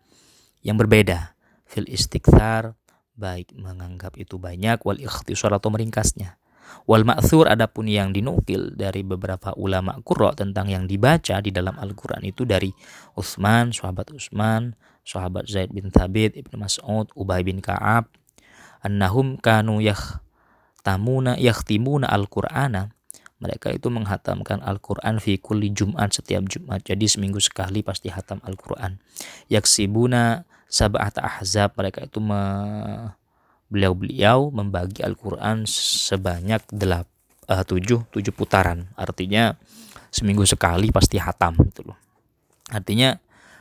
yang 0.62 0.78
berbeda 0.78 1.34
fil 1.66 1.86
istighfar 1.86 2.74
baik 3.16 3.52
menganggap 3.56 4.16
itu 4.16 4.40
banyak 4.40 4.80
wal 4.82 4.98
ikhtisar 4.98 5.52
atau 5.52 5.68
meringkasnya 5.68 6.40
wal 6.88 7.04
ma'thur 7.04 7.46
adapun 7.46 7.86
yang 7.86 8.10
dinukil 8.10 8.72
dari 8.72 9.04
beberapa 9.04 9.52
ulama 9.54 10.00
kuro 10.02 10.32
tentang 10.32 10.72
yang 10.72 10.88
dibaca 10.88 11.38
di 11.44 11.52
dalam 11.52 11.76
Al-Qur'an 11.76 12.24
itu 12.24 12.48
dari 12.48 12.72
Utsman 13.14 13.70
sahabat 13.70 14.10
Utsman 14.10 14.72
sahabat 15.04 15.46
Zaid 15.46 15.70
bin 15.70 15.92
Thabit 15.92 16.34
Ibnu 16.34 16.56
Mas'ud 16.56 17.12
Ubay 17.12 17.44
bin 17.44 17.60
Ka'ab 17.60 18.08
annahum 18.80 19.36
kanu 19.38 19.84
yakh 19.84 20.18
tamuna 20.82 21.36
yakhtimuna 21.38 22.08
al-Qur'ana 22.08 22.90
mereka 23.42 23.74
itu 23.74 23.90
menghatamkan 23.90 24.62
Al-Quran 24.62 25.18
fi 25.18 25.34
kulli 25.34 25.74
Jum'at 25.74 26.14
setiap 26.14 26.46
Jumat. 26.46 26.86
Jadi 26.86 27.10
seminggu 27.10 27.42
sekali 27.42 27.82
pasti 27.82 28.06
hatam 28.06 28.38
Al-Quran. 28.46 29.02
Yaksibuna 29.50 30.46
sab'ata 30.72 31.20
ahzab. 31.20 31.76
Mereka 31.76 32.08
itu 32.08 32.24
me... 32.24 32.40
beliau-beliau 33.68 34.52
membagi 34.52 35.04
Al-Quran 35.04 35.64
sebanyak 35.68 36.64
delap, 36.72 37.08
uh, 37.48 37.64
tujuh, 37.64 38.08
tujuh 38.08 38.32
putaran. 38.32 38.88
Artinya 38.96 39.56
seminggu 40.08 40.48
sekali 40.48 40.88
pasti 40.88 41.20
hatam. 41.20 41.56
Gitu 41.60 41.84
loh. 41.84 41.96
Artinya 42.72 43.16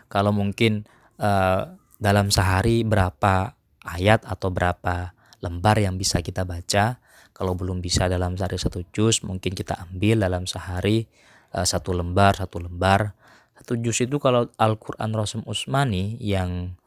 kalau 0.08 0.32
mungkin 0.32 0.88
uh, 1.20 1.76
dalam 2.00 2.32
sehari 2.32 2.84
berapa 2.88 3.56
ayat 3.84 4.24
atau 4.28 4.52
berapa 4.52 5.16
lembar 5.44 5.80
yang 5.80 5.96
bisa 5.96 6.20
kita 6.20 6.44
baca 6.44 7.00
kalau 7.32 7.58
belum 7.58 7.82
bisa 7.82 8.06
dalam 8.06 8.38
sehari 8.38 8.60
satu 8.60 8.86
jus, 8.94 9.26
mungkin 9.26 9.58
kita 9.58 9.74
ambil 9.90 10.28
dalam 10.28 10.46
sehari 10.46 11.10
uh, 11.58 11.66
satu 11.66 11.96
lembar, 11.96 12.38
satu 12.38 12.62
lembar. 12.62 13.18
Satu 13.58 13.80
jus 13.82 13.98
itu 14.04 14.22
kalau 14.22 14.46
Al-Quran 14.62 15.10
Rasul 15.16 15.42
Usmani 15.50 16.22
yang 16.22 16.78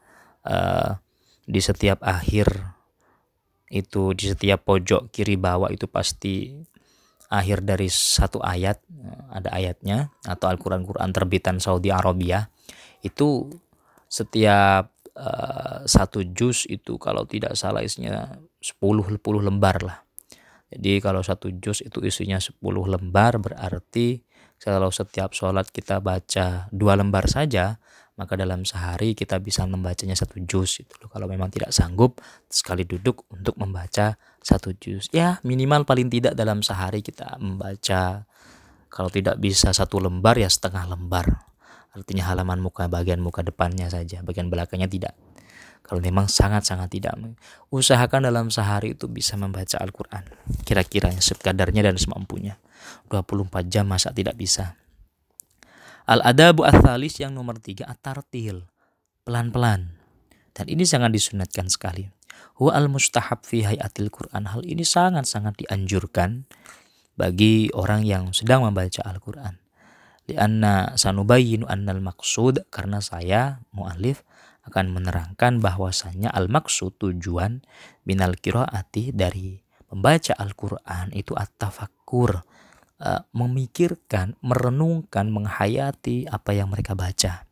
uh, 0.45 0.97
di 1.45 1.61
setiap 1.61 2.01
akhir 2.01 2.47
itu 3.69 4.13
di 4.13 4.29
setiap 4.29 4.65
pojok 4.65 5.09
kiri 5.09 5.37
bawah 5.37 5.69
itu 5.73 5.89
pasti 5.89 6.53
akhir 7.29 7.65
dari 7.65 7.89
satu 7.89 8.37
ayat 8.39 8.77
eh, 8.85 9.23
ada 9.33 9.49
ayatnya 9.51 10.13
atau 10.23 10.47
Al-Quran 10.49 10.85
Quran 10.85 11.09
terbitan 11.09 11.57
Saudi 11.57 11.89
Arabia. 11.89 12.49
Itu 13.01 13.49
setiap 14.05 14.93
uh, 15.17 15.85
satu 15.85 16.25
jus 16.33 16.65
itu 16.69 16.97
kalau 16.97 17.25
tidak 17.29 17.53
salah 17.57 17.85
isinya 17.85 18.37
10 18.61 18.81
10 18.81 19.21
lembar 19.45 19.77
lah. 19.81 19.97
Jadi 20.73 20.97
kalau 21.01 21.21
satu 21.21 21.53
juz 21.53 21.85
itu 21.85 22.01
isinya 22.01 22.41
10 22.41 22.57
lembar 22.65 23.37
berarti 23.37 24.25
kalau 24.57 24.89
setiap 24.89 25.35
sholat 25.35 25.69
kita 25.69 25.99
baca 25.99 26.71
dua 26.71 26.93
lembar 26.95 27.27
saja 27.27 27.77
maka 28.15 28.39
dalam 28.39 28.63
sehari 28.63 29.11
kita 29.11 29.43
bisa 29.43 29.67
membacanya 29.67 30.15
satu 30.15 30.39
juz 30.47 30.79
itu 30.79 30.95
loh. 31.03 31.11
Kalau 31.11 31.27
memang 31.27 31.51
tidak 31.51 31.75
sanggup 31.75 32.23
sekali 32.47 32.87
duduk 32.87 33.27
untuk 33.27 33.59
membaca 33.59 34.15
satu 34.39 34.71
juz. 34.79 35.11
Ya 35.11 35.43
minimal 35.43 35.83
paling 35.83 36.07
tidak 36.07 36.33
dalam 36.39 36.63
sehari 36.63 37.03
kita 37.03 37.35
membaca 37.43 38.23
kalau 38.87 39.11
tidak 39.11 39.35
bisa 39.43 39.75
satu 39.75 39.99
lembar 39.99 40.39
ya 40.39 40.47
setengah 40.47 40.87
lembar. 40.87 41.43
Artinya 41.91 42.27
halaman 42.31 42.59
muka 42.59 42.87
bagian 42.91 43.23
muka 43.23 43.43
depannya 43.43 43.87
saja, 43.87 44.19
bagian 44.23 44.51
belakangnya 44.51 44.87
tidak. 44.87 45.13
Kalau 45.85 46.01
memang 46.01 46.25
sangat-sangat 46.25 46.89
tidak 46.89 47.13
usahakan 47.69 48.25
dalam 48.25 48.49
sehari 48.49 48.97
itu 48.97 49.05
bisa 49.05 49.37
membaca 49.37 49.77
Al-Quran. 49.77 50.25
Kira-kira 50.65 51.13
sekadarnya 51.13 51.85
dan 51.85 51.95
semampunya. 52.01 52.57
24 53.13 53.69
jam 53.69 53.85
masa 53.85 54.09
tidak 54.09 54.33
bisa. 54.33 54.73
Al-adabu 56.05 56.61
athalis 56.61 57.17
yang 57.17 57.33
nomor 57.33 57.57
tiga 57.57 57.89
at-tartil. 57.89 58.69
Pelan-pelan. 59.25 59.97
Dan 60.53 60.65
ini 60.69 60.85
sangat 60.85 61.09
disunatkan 61.09 61.65
sekali. 61.65 62.05
Huwa 62.61 62.77
al-mustahab 62.77 63.41
fi 63.41 63.65
hayatil 63.65 64.13
Quran. 64.13 64.45
Hal 64.53 64.61
ini 64.69 64.85
sangat-sangat 64.85 65.65
dianjurkan 65.65 66.45
bagi 67.17 67.73
orang 67.73 68.05
yang 68.05 68.37
sedang 68.37 68.61
membaca 68.61 69.01
Al-Quran. 69.01 69.57
Lianna 70.29 70.93
sanubayinu 70.93 71.65
annal 71.65 72.05
maksud 72.05 72.69
karena 72.69 73.01
saya 73.01 73.65
mu'alif 73.73 74.21
akan 74.69 74.93
menerangkan 74.93 75.57
bahwasannya 75.57 76.29
al-maksud 76.29 77.01
tujuan 77.01 77.65
minal 78.05 78.37
kiroati 78.37 79.09
dari 79.09 79.57
membaca 79.89 80.37
Al-Quran 80.37 81.17
itu 81.17 81.33
at-tafakkur 81.33 82.45
uh, 83.01 83.23
memikirkan, 83.35 84.39
merenungkan, 84.39 85.31
menghayati 85.31 86.29
apa 86.29 86.55
yang 86.55 86.71
mereka 86.71 86.93
baca. 86.93 87.47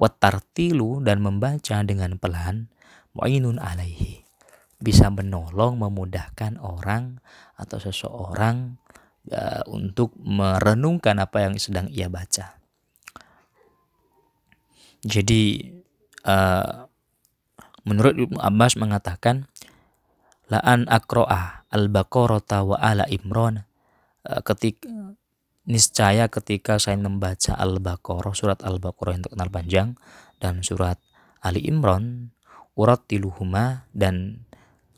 Watartilu 0.00 1.04
dan 1.04 1.20
membaca 1.20 1.84
dengan 1.84 2.16
pelan 2.16 2.72
mu'inun 3.14 3.60
alaihi 3.60 4.24
bisa 4.78 5.10
menolong 5.10 5.82
memudahkan 5.82 6.62
orang 6.62 7.18
atau 7.58 7.82
seseorang 7.82 8.78
uh, 9.34 9.62
untuk 9.66 10.14
merenungkan 10.22 11.18
apa 11.18 11.50
yang 11.50 11.58
sedang 11.58 11.90
ia 11.90 12.06
baca. 12.06 12.58
Jadi 15.02 15.74
uh, 16.26 16.86
menurut 17.86 18.14
Ibnu 18.18 18.38
Abbas 18.38 18.74
mengatakan 18.78 19.46
la'an 20.50 20.86
akro'ah 20.90 21.68
al-baqarata 21.70 22.66
wa 22.66 22.78
ala 22.78 23.06
imron 23.06 23.67
ketika 24.44 24.88
niscaya 25.68 26.32
ketika 26.32 26.80
saya 26.80 26.96
membaca 26.96 27.52
al-baqarah 27.52 28.32
surat 28.32 28.60
al-baqarah 28.64 29.20
yang 29.20 29.24
terkenal 29.24 29.48
panjang 29.52 29.88
dan 30.40 30.64
surat 30.64 30.96
Ali 31.44 31.64
Imran 31.68 32.32
urat 32.72 33.04
tiluhuma 33.04 33.84
dan 33.92 34.46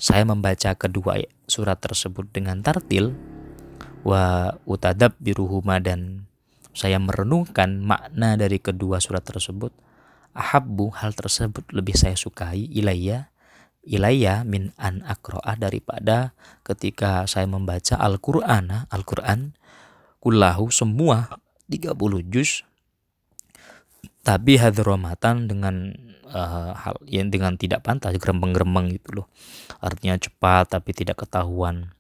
saya 0.01 0.23
membaca 0.23 0.73
kedua 0.79 1.21
surat 1.51 1.83
tersebut 1.83 2.31
dengan 2.31 2.63
tartil 2.63 3.13
wa 4.07 4.55
utadab 4.65 5.13
biruhuma 5.21 5.83
dan 5.83 6.31
saya 6.73 7.03
merenungkan 7.03 7.83
makna 7.83 8.39
dari 8.39 8.63
kedua 8.63 9.03
surat 9.03 9.27
tersebut 9.27 9.75
ahabbu 10.33 10.95
hal 11.03 11.13
tersebut 11.13 11.67
lebih 11.75 11.99
saya 11.99 12.15
sukai 12.15 12.71
ilayya 12.71 13.35
ilayya 13.85 14.45
min 14.45 14.73
an 14.77 15.01
akro'ah 15.05 15.57
daripada 15.57 16.37
ketika 16.65 17.25
saya 17.25 17.49
membaca 17.49 17.97
Al-Qur'an. 17.97 18.89
Al-Qur'an 18.93 19.57
kullahu 20.21 20.69
semua 20.69 21.41
30 21.73 21.97
juz 22.29 22.65
tapi 24.21 24.61
hadromatan 24.61 25.49
dengan 25.49 25.97
uh, 26.29 26.77
hal 26.77 27.01
yang 27.09 27.33
dengan 27.33 27.57
tidak 27.57 27.81
pantas 27.81 28.13
gerembeng-gerembeng 28.21 28.93
gitu 29.01 29.25
loh. 29.25 29.27
Artinya 29.81 30.21
cepat 30.21 30.77
tapi 30.77 30.93
tidak 30.93 31.25
ketahuan 31.25 31.97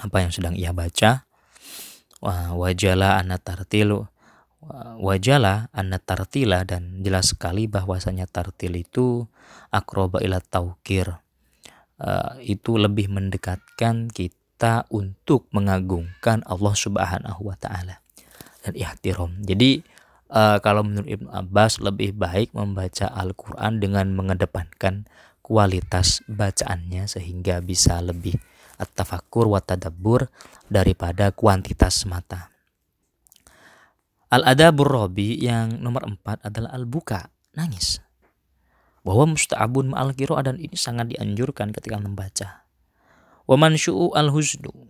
apa 0.00 0.16
yang 0.24 0.32
sedang 0.32 0.56
ia 0.56 0.72
baca. 0.72 1.28
Wah 2.22 2.54
wajala 2.56 3.20
anatartilu 3.20 4.08
wajala 5.02 5.66
anna 5.74 5.98
tartila 5.98 6.62
dan 6.62 7.02
jelas 7.02 7.34
sekali 7.34 7.66
bahwasanya 7.66 8.30
tartil 8.30 8.78
itu 8.78 9.26
akroba 9.74 10.22
ila 10.22 10.38
taukir 10.38 11.18
uh, 11.98 12.38
itu 12.38 12.78
lebih 12.78 13.10
mendekatkan 13.10 14.06
kita 14.14 14.86
untuk 14.94 15.50
mengagungkan 15.50 16.46
Allah 16.46 16.74
Subhanahu 16.78 17.50
wa 17.50 17.56
taala 17.58 17.98
dan 18.62 18.72
ihtiram. 18.78 19.34
Jadi 19.42 19.82
uh, 20.30 20.62
kalau 20.62 20.86
menurut 20.86 21.10
Ibnu 21.10 21.28
Abbas 21.34 21.82
lebih 21.82 22.14
baik 22.14 22.54
membaca 22.54 23.10
Al-Qur'an 23.10 23.82
dengan 23.82 24.14
mengedepankan 24.14 25.10
kualitas 25.42 26.22
bacaannya 26.30 27.10
sehingga 27.10 27.58
bisa 27.58 27.98
lebih 27.98 28.38
at-tafakkur 28.78 29.50
wa 29.50 29.58
tadabbur 29.58 30.30
daripada 30.70 31.34
kuantitas 31.34 32.06
semata. 32.06 32.51
Al-adabur 34.32 34.88
robi 34.88 35.36
yang 35.36 35.76
nomor 35.84 36.08
empat 36.08 36.40
adalah 36.40 36.72
al-buka, 36.72 37.28
nangis. 37.52 38.00
Bahwa 39.04 39.28
musta'abun 39.36 39.92
ma'al 39.92 40.16
dan 40.16 40.56
ini 40.56 40.72
sangat 40.72 41.12
dianjurkan 41.12 41.68
ketika 41.68 42.00
membaca. 42.00 42.64
Wa 43.44 43.60
manshu'u 43.60 44.16
al-huznu. 44.16 44.88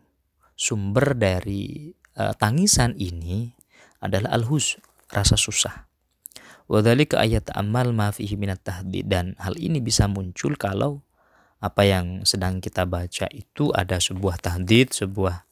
Sumber 0.54 1.18
dari 1.18 1.90
uh, 2.14 2.30
tangisan 2.38 2.94
ini 3.02 3.50
adalah 3.98 4.38
al-huz, 4.38 4.78
rasa 5.10 5.34
susah. 5.34 5.90
Wadhalika 6.70 7.18
ayat 7.18 7.50
amal 7.58 7.90
ma 7.90 8.14
fihi 8.14 8.38
minat 8.38 8.62
tahdid 8.62 9.10
dan 9.10 9.34
hal 9.42 9.58
ini 9.58 9.82
bisa 9.82 10.06
muncul 10.06 10.54
kalau 10.54 11.02
apa 11.58 11.82
yang 11.82 12.22
sedang 12.22 12.62
kita 12.62 12.86
baca 12.86 13.26
itu 13.34 13.74
ada 13.74 13.98
sebuah 13.98 14.38
tahdid, 14.38 14.94
sebuah 14.94 15.50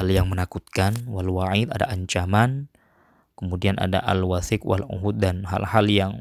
hal 0.00 0.06
yang 0.08 0.32
menakutkan, 0.32 1.04
wal 1.04 1.28
wa'id 1.28 1.68
ada 1.68 1.92
ancaman, 1.92 2.72
kemudian 3.36 3.76
ada 3.76 4.00
al-wathiq 4.02 4.64
wal 4.64 4.84
uhud 4.88 5.20
dan 5.20 5.44
hal-hal 5.46 5.86
yang 5.86 6.12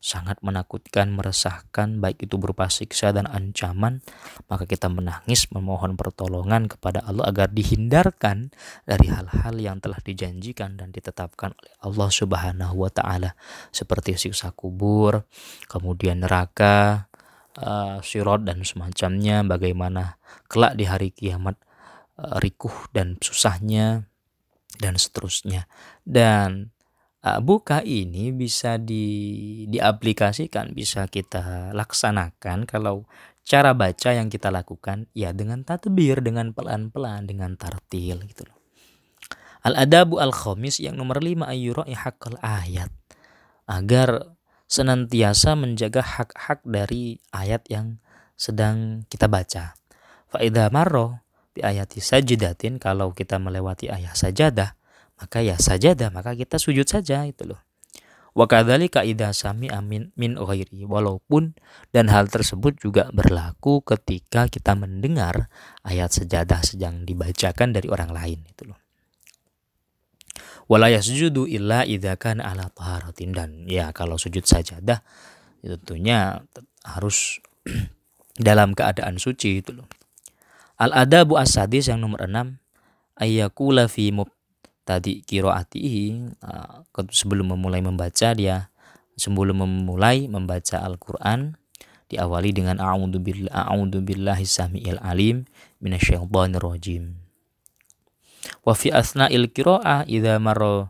sangat 0.00 0.40
menakutkan, 0.40 1.12
meresahkan, 1.12 2.00
baik 2.00 2.24
itu 2.24 2.40
berupa 2.40 2.72
siksa 2.72 3.12
dan 3.12 3.28
ancaman, 3.28 4.00
maka 4.48 4.64
kita 4.64 4.88
menangis 4.88 5.52
memohon 5.52 5.94
pertolongan 5.94 6.72
kepada 6.72 7.04
Allah 7.04 7.28
agar 7.28 7.52
dihindarkan 7.52 8.48
dari 8.88 9.12
hal-hal 9.12 9.54
yang 9.60 9.76
telah 9.84 10.00
dijanjikan 10.00 10.80
dan 10.80 10.88
ditetapkan 10.88 11.52
oleh 11.52 11.74
Allah 11.84 12.08
Subhanahu 12.08 12.74
wa 12.80 12.88
taala 12.88 13.36
seperti 13.68 14.16
siksa 14.16 14.56
kubur, 14.56 15.28
kemudian 15.68 16.24
neraka, 16.24 17.12
uh, 17.60 18.00
sirot 18.00 18.40
dan 18.48 18.64
semacamnya, 18.64 19.44
bagaimana 19.44 20.16
kelak 20.48 20.80
di 20.80 20.88
hari 20.88 21.12
kiamat 21.12 21.60
uh, 22.16 22.40
rikuh 22.40 22.88
dan 22.96 23.20
susahnya 23.20 24.09
dan 24.80 24.96
seterusnya. 24.96 25.68
Dan 26.02 26.72
uh, 27.22 27.38
buka 27.38 27.84
ini 27.84 28.32
bisa 28.32 28.80
di 28.80 29.68
diaplikasikan, 29.68 30.72
bisa 30.72 31.04
kita 31.06 31.76
laksanakan 31.76 32.64
kalau 32.64 33.04
cara 33.44 33.76
baca 33.76 34.10
yang 34.16 34.32
kita 34.32 34.48
lakukan 34.48 35.06
ya 35.12 35.36
dengan 35.36 35.62
tatbir, 35.62 36.24
dengan 36.24 36.56
pelan-pelan, 36.56 37.28
dengan 37.28 37.54
tartil 37.60 38.24
gitu 38.24 38.48
loh. 38.48 38.56
Al-adabu 39.60 40.16
al-khamis 40.16 40.80
yang 40.80 40.96
nomor 40.96 41.20
lima 41.20 41.52
ayyura'i 41.52 41.92
haqqal 41.92 42.40
ayat. 42.40 42.88
Agar 43.68 44.34
senantiasa 44.70 45.52
menjaga 45.52 46.00
hak-hak 46.00 46.64
dari 46.64 47.20
ayat 47.36 47.68
yang 47.68 48.00
sedang 48.40 49.04
kita 49.12 49.28
baca. 49.28 49.76
Faidah 50.32 50.72
marro 50.72 51.20
bi 51.50 51.66
ayati 51.66 51.98
sajidatin 51.98 52.78
kalau 52.78 53.10
kita 53.10 53.42
melewati 53.42 53.90
ayat 53.90 54.14
sajadah 54.14 54.78
maka 55.20 55.44
ya 55.44 55.60
sajadah 55.60 56.08
maka 56.08 56.32
kita 56.32 56.56
sujud 56.56 56.88
saja 56.88 57.28
itu 57.28 57.44
loh. 57.44 57.60
Wa 58.30 58.46
kadzalika 58.46 59.02
idza 59.02 59.34
sami 59.34 59.68
amin 59.68 60.14
min 60.14 60.38
ghairi 60.38 60.86
walaupun 60.86 61.58
dan 61.90 62.08
hal 62.08 62.30
tersebut 62.30 62.78
juga 62.78 63.10
berlaku 63.12 63.82
ketika 63.84 64.46
kita 64.46 64.78
mendengar 64.78 65.50
ayat 65.84 66.14
sajadah 66.14 66.62
sedang 66.64 67.04
dibacakan 67.04 67.74
dari 67.74 67.90
orang 67.92 68.14
lain 68.14 68.40
itu 68.48 68.70
loh. 68.70 68.78
Wala 70.70 70.88
yasjudu 70.88 71.50
illa 71.50 71.82
idza 71.82 72.14
kana 72.16 72.54
ala 72.54 72.70
taharatin 72.70 73.34
dan 73.34 73.50
ya 73.66 73.90
kalau 73.90 74.14
sujud 74.14 74.46
sajadah 74.46 75.02
tentunya 75.60 76.40
harus 76.86 77.42
dalam 78.38 78.72
keadaan 78.72 79.18
suci 79.20 79.60
itu 79.60 79.74
loh 79.76 79.90
Al 80.80 80.96
adabu 80.96 81.36
as-sadis 81.36 81.92
yang 81.92 82.00
nomor 82.00 82.24
6 82.24 82.56
ayyakula 83.20 83.84
fi 83.84 84.08
tadi 84.88 85.20
kiroatihi 85.20 86.32
uh, 86.40 86.88
sebelum 87.12 87.52
memulai 87.52 87.84
membaca 87.84 88.32
dia 88.32 88.72
sebelum 89.20 89.60
memulai 89.60 90.24
membaca 90.24 90.80
Al-Qur'an 90.80 91.60
diawali 92.08 92.50
dengan 92.56 92.80
a'udzu 92.80 93.20
billahi 93.20 93.52
a'udzu 93.52 94.00
billahi 94.00 94.48
samiil 94.48 94.96
alim 95.04 95.44
minasyaitonir 95.84 96.64
rajim. 96.64 97.20
Wa 98.64 98.72
fi 98.72 98.88
asna'il 98.90 99.52
qira'ah 99.52 100.08
idza 100.08 100.40
marra 100.40 100.88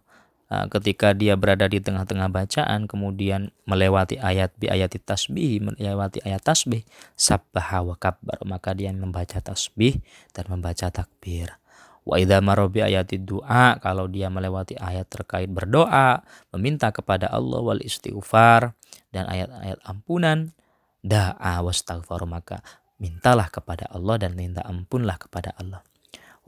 ketika 0.50 1.14
dia 1.14 1.38
berada 1.38 1.70
di 1.70 1.78
tengah-tengah 1.78 2.26
bacaan 2.26 2.90
kemudian 2.90 3.54
melewati 3.70 4.18
ayat 4.18 4.50
bi 4.58 4.66
ayat 4.66 4.98
tasbih 4.98 5.62
melewati 5.62 6.18
ayat 6.26 6.42
tasbih 6.42 6.82
sabbaha 7.14 7.86
wa 7.86 7.94
kabbar 7.94 8.42
maka 8.42 8.74
dia 8.74 8.90
membaca 8.90 9.38
tasbih 9.38 10.02
dan 10.34 10.50
membaca 10.50 10.90
takbir 10.90 11.54
Wa 12.00 12.16
idza 12.16 12.40
marobi 12.40 12.80
ayati 12.80 13.20
doa 13.20 13.76
kalau 13.78 14.08
dia 14.08 14.32
melewati 14.32 14.72
ayat 14.80 15.06
terkait 15.06 15.52
berdoa, 15.52 16.24
meminta 16.56 16.88
kepada 16.90 17.28
Allah 17.28 17.60
wal 17.60 17.82
istighfar 17.84 18.72
dan 19.12 19.28
ayat-ayat 19.28 19.78
ampunan, 19.84 20.56
da'a 21.04 21.60
wastaghfar 21.60 22.24
maka 22.24 22.64
mintalah 22.96 23.48
kepada 23.52 23.88
Allah 23.92 24.16
dan 24.16 24.32
minta 24.32 24.64
ampunlah 24.64 25.20
kepada 25.20 25.52
Allah. 25.60 25.84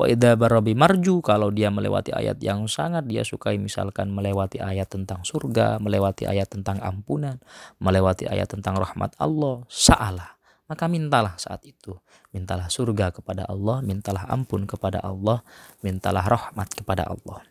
Wa 0.03 0.35
barabi 0.35 0.75
marju 0.75 1.23
kalau 1.23 1.55
dia 1.55 1.71
melewati 1.71 2.11
ayat 2.11 2.43
yang 2.43 2.67
sangat 2.67 3.07
dia 3.07 3.23
sukai 3.23 3.55
misalkan 3.55 4.11
melewati 4.11 4.59
ayat 4.59 4.91
tentang 4.91 5.23
surga, 5.23 5.79
melewati 5.79 6.27
ayat 6.27 6.51
tentang 6.51 6.83
ampunan, 6.83 7.38
melewati 7.79 8.27
ayat 8.27 8.51
tentang 8.51 8.75
rahmat 8.83 9.15
Allah, 9.23 9.62
sa'alah 9.71 10.43
maka 10.73 10.88
mintalah 10.88 11.37
saat 11.37 11.61
itu. 11.69 12.01
Mintalah 12.33 12.73
surga 12.73 13.12
kepada 13.12 13.45
Allah, 13.45 13.85
mintalah 13.85 14.25
ampun 14.33 14.65
kepada 14.65 15.05
Allah, 15.05 15.45
mintalah 15.85 16.25
rahmat 16.25 16.73
kepada 16.73 17.05
Allah. 17.05 17.45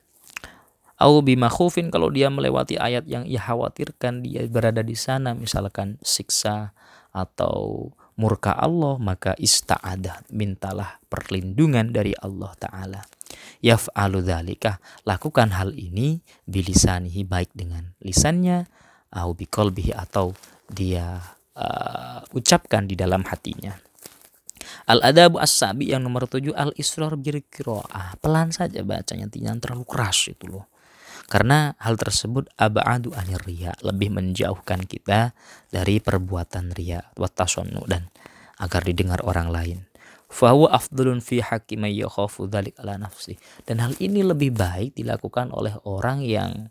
Au 0.98 1.22
bima 1.22 1.50
khufin 1.50 1.94
kalau 1.94 2.10
dia 2.10 2.34
melewati 2.34 2.82
ayat 2.82 3.06
yang 3.06 3.26
ia 3.30 3.42
khawatirkan 3.42 4.26
dia 4.26 4.46
berada 4.50 4.86
di 4.86 4.94
sana 4.94 5.34
misalkan 5.34 5.98
siksa 6.02 6.78
atau 7.14 7.90
murka 8.22 8.54
Allah 8.54 9.02
maka 9.02 9.34
ista'adah 9.34 10.30
mintalah 10.30 11.02
perlindungan 11.10 11.90
dari 11.90 12.14
Allah 12.22 12.54
taala 12.62 13.02
yaf'alu 13.66 14.22
dzalika 14.22 14.78
lakukan 15.10 15.58
hal 15.58 15.74
ini 15.74 16.22
bilisanihi 16.46 17.26
baik 17.26 17.50
dengan 17.58 17.98
lisannya 18.06 18.70
au 19.12 19.34
biqalbihi 19.36 19.92
atau 19.92 20.32
dia 20.72 21.20
uh, 21.56 22.24
ucapkan 22.32 22.88
di 22.88 22.96
dalam 22.96 23.28
hatinya. 23.28 23.76
Al-adabu 24.88 25.42
as-sabi 25.42 25.92
yang 25.92 26.06
nomor 26.06 26.32
tujuh 26.32 26.56
al-israr 26.56 27.20
bil 27.20 27.44
Pelan 28.24 28.50
saja 28.56 28.80
bacanya 28.88 29.28
tidak 29.28 29.60
terlalu 29.60 29.84
keras 29.84 30.32
itu 30.32 30.48
loh. 30.48 30.71
Karena 31.32 31.72
hal 31.80 31.96
tersebut 31.96 32.52
abadu 32.60 33.16
anir 33.16 33.40
riya, 33.48 33.72
lebih 33.80 34.12
menjauhkan 34.12 34.84
kita 34.84 35.32
dari 35.72 36.04
perbuatan 36.04 36.76
riya 36.76 37.08
wa 37.16 37.32
dan 37.88 38.12
agar 38.60 38.82
didengar 38.84 39.24
orang 39.24 39.48
lain. 39.48 39.80
Fahuwa 40.28 40.76
afdulun 40.76 41.24
fi 41.24 41.40
ala 41.40 42.94
nafsi. 43.00 43.40
Dan 43.64 43.80
hal 43.80 43.96
ini 44.04 44.28
lebih 44.28 44.52
baik 44.52 45.00
dilakukan 45.00 45.56
oleh 45.56 45.76
orang 45.88 46.20
yang 46.20 46.68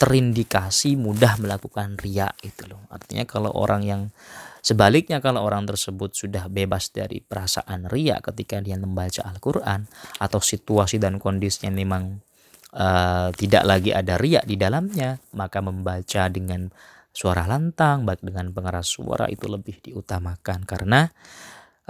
terindikasi 0.00 0.96
mudah 0.96 1.36
melakukan 1.36 2.00
ria 2.00 2.32
itu 2.40 2.64
loh. 2.64 2.80
Artinya 2.88 3.28
kalau 3.28 3.52
orang 3.52 3.84
yang 3.84 4.02
sebaliknya 4.64 5.20
kalau 5.20 5.44
orang 5.44 5.68
tersebut 5.68 6.16
sudah 6.16 6.48
bebas 6.48 6.88
dari 6.88 7.20
perasaan 7.20 7.84
ria 7.84 8.16
ketika 8.24 8.64
dia 8.64 8.80
membaca 8.80 9.28
Al-Qur'an 9.28 9.84
atau 10.16 10.40
situasi 10.40 10.96
dan 10.96 11.20
kondisinya 11.20 11.68
memang 11.76 12.24
uh, 12.74 13.28
tidak 13.34 13.62
lagi 13.66 13.90
ada 13.94 14.18
ria 14.20 14.42
di 14.46 14.54
dalamnya, 14.54 15.18
maka 15.34 15.62
membaca 15.62 16.28
dengan 16.30 16.70
suara 17.10 17.46
lantang 17.46 18.06
baik 18.06 18.22
dengan 18.22 18.54
pengeras 18.54 18.94
suara 18.94 19.26
itu 19.26 19.50
lebih 19.50 19.82
diutamakan. 19.82 20.62
Karena 20.66 21.10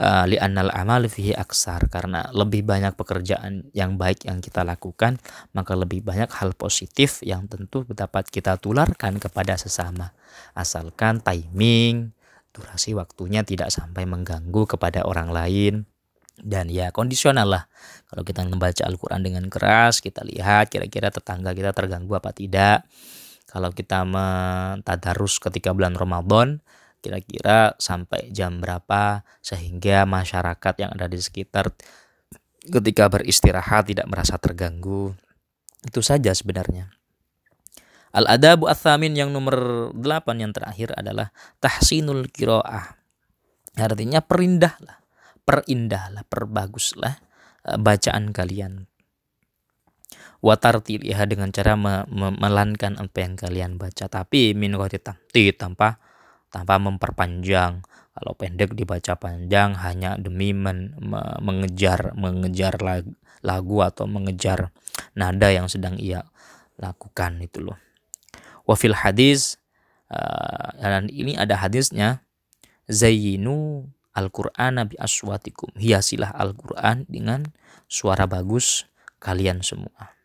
uh, 0.00 0.24
li'annal 0.24 0.72
amal 0.72 1.04
fihi 1.06 1.36
aksar 1.36 1.92
karena 1.92 2.32
lebih 2.32 2.64
banyak 2.64 2.96
pekerjaan 2.96 3.68
yang 3.76 4.00
baik 4.00 4.24
yang 4.24 4.40
kita 4.40 4.64
lakukan 4.64 5.20
maka 5.52 5.76
lebih 5.76 6.00
banyak 6.00 6.32
hal 6.32 6.56
positif 6.56 7.20
yang 7.20 7.46
tentu 7.46 7.84
dapat 7.92 8.26
kita 8.32 8.56
tularkan 8.56 9.20
kepada 9.20 9.60
sesama. 9.60 10.16
Asalkan 10.56 11.20
timing 11.20 12.16
durasi 12.50 12.98
waktunya 12.98 13.46
tidak 13.46 13.70
sampai 13.70 14.08
mengganggu 14.08 14.66
kepada 14.66 15.06
orang 15.06 15.30
lain 15.30 15.86
dan 16.40 16.72
ya 16.72 16.90
kondisional 16.90 17.48
lah 17.48 17.64
kalau 18.08 18.26
kita 18.26 18.42
membaca 18.44 18.82
Al-Quran 18.84 19.20
dengan 19.22 19.44
keras 19.52 20.00
kita 20.00 20.24
lihat 20.24 20.72
kira-kira 20.72 21.12
tetangga 21.12 21.52
kita 21.52 21.70
terganggu 21.76 22.16
apa 22.16 22.32
tidak 22.32 22.88
kalau 23.50 23.74
kita 23.74 24.06
mentadarus 24.06 25.42
ketika 25.42 25.74
bulan 25.74 25.98
Ramadan 25.98 26.62
kira-kira 27.00 27.74
sampai 27.80 28.28
jam 28.30 28.60
berapa 28.60 29.24
sehingga 29.40 30.04
masyarakat 30.04 30.74
yang 30.76 30.90
ada 30.92 31.08
di 31.08 31.16
sekitar 31.16 31.72
ketika 32.68 33.08
beristirahat 33.08 33.88
tidak 33.88 34.06
merasa 34.06 34.36
terganggu. 34.36 35.16
Itu 35.80 36.04
saja 36.04 36.36
sebenarnya. 36.36 36.92
Al-adabu 38.12 38.68
athamin 38.68 39.16
yang 39.16 39.32
nomor 39.32 39.90
8 39.96 40.02
yang 40.36 40.52
terakhir 40.52 40.92
adalah 40.92 41.32
tahsinul 41.62 42.28
kiroah. 42.28 43.00
Artinya 43.78 44.20
perindahlah, 44.20 44.99
perindahlah, 45.44 46.24
perbaguslah 46.28 47.14
eh, 47.66 47.78
bacaan 47.78 48.30
kalian. 48.30 48.90
Watartiliha 50.40 51.28
dengan 51.28 51.52
cara 51.52 51.76
me 51.76 52.08
me 52.08 52.32
melankan 52.32 52.96
apa 52.96 53.18
yang 53.20 53.36
kalian 53.36 53.76
baca. 53.76 54.08
Tapi 54.08 54.56
min 54.56 54.72
tamti 55.04 55.52
tanpa 55.52 56.00
tanpa 56.48 56.80
memperpanjang. 56.80 57.84
Kalau 58.10 58.32
pendek 58.36 58.72
dibaca 58.72 59.16
panjang 59.16 59.76
hanya 59.80 60.16
demi 60.16 60.56
men, 60.56 60.96
me, 60.96 61.20
mengejar 61.44 62.16
mengejar 62.16 62.80
lagu, 63.40 63.76
atau 63.84 64.08
mengejar 64.08 64.72
nada 65.12 65.48
yang 65.52 65.68
sedang 65.68 66.00
ia 66.00 66.24
lakukan 66.80 67.40
itu 67.44 67.60
loh. 67.60 67.76
Wafil 68.64 68.96
hadis 68.96 69.60
uh, 70.08 70.72
dan 70.80 71.12
ini 71.12 71.36
ada 71.36 71.60
hadisnya 71.60 72.24
zayyinu 72.88 73.88
Al-Qur'an 74.20 74.84
bi 74.84 75.00
aswatikum 75.00 75.72
hiasilah 75.80 76.36
Al-Qur'an 76.36 77.08
dengan 77.08 77.48
suara 77.88 78.28
bagus 78.28 78.84
kalian 79.16 79.64
semua 79.64 80.20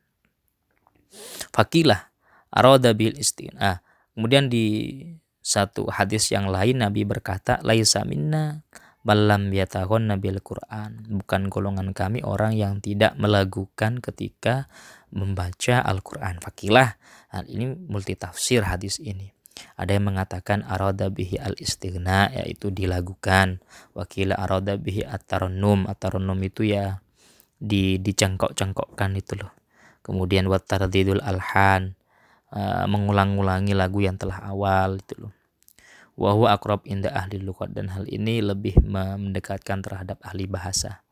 Fakilah 1.55 2.11
aroda 2.51 2.91
bil 2.91 3.15
istina. 3.15 3.83
Kemudian 4.15 4.47
di 4.47 4.99
satu 5.39 5.87
hadis 5.91 6.31
yang 6.31 6.47
lain 6.47 6.83
Nabi 6.83 7.03
berkata, 7.03 7.59
Laisa 7.63 8.03
minna 8.07 8.63
balam 9.05 9.51
yatahun 9.51 10.15
nabil 10.15 10.39
Quran. 10.41 11.05
Bukan 11.21 11.51
golongan 11.51 11.91
kami 11.91 12.23
orang 12.23 12.55
yang 12.55 12.79
tidak 12.79 13.13
melakukan 13.19 13.99
ketika 14.01 14.71
membaca 15.11 15.83
Al-Quran. 15.83 16.41
Fakilah. 16.41 16.97
Hal 17.31 17.45
ini 17.51 17.75
multi 17.75 18.15
tafsir 18.15 18.63
hadis 18.63 18.97
ini. 19.03 19.35
Ada 19.75 19.97
yang 19.97 20.11
mengatakan 20.11 20.63
aroda 20.67 21.07
bihi 21.07 21.39
al 21.39 21.55
istighna 21.59 22.31
yaitu 22.31 22.71
dilakukan. 22.71 23.63
Wakila 23.95 24.35
aroda 24.35 24.75
bihi 24.75 25.07
at-tarannum. 25.07 25.87
At-tarannum 25.87 26.39
itu 26.43 26.67
ya 26.67 27.05
di 27.59 27.97
dicengkok-cengkokkan 28.03 29.15
itu 29.15 29.39
loh 29.39 29.51
kemudian 30.05 30.45
wat 30.51 30.67
tardidul 30.67 31.23
alhan 31.23 31.95
uh, 32.51 32.85
mengulang-ulangi 32.85 33.73
lagu 33.73 34.03
yang 34.03 34.19
telah 34.19 34.43
awal 34.45 34.99
itu 34.99 35.15
loh 35.17 35.33
wa 36.15 36.31
huwa 36.31 36.55
aqrab 36.55 36.85
inda 36.87 37.11
ahli 37.11 37.41
lugat 37.41 37.73
dan 37.73 37.91
hal 37.91 38.07
ini 38.07 38.39
lebih 38.39 38.79
mendekatkan 38.85 39.83
terhadap 39.83 40.21
ahli 40.23 40.47
bahasa 40.47 41.03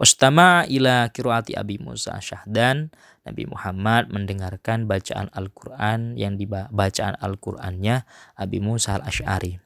Wastama 0.00 0.64
ila 0.72 1.12
kiruati 1.12 1.52
Abi 1.52 1.76
Musa 1.76 2.16
Syahdan 2.16 2.88
Nabi 3.22 3.46
Muhammad 3.46 4.10
mendengarkan 4.10 4.90
bacaan 4.90 5.30
Al-Quran 5.30 6.18
yang 6.18 6.34
dibacaan 6.34 7.14
Al-Qurannya 7.22 8.02
Abi 8.34 8.58
Musa 8.58 8.98
Al-Ash'ari. 8.98 9.62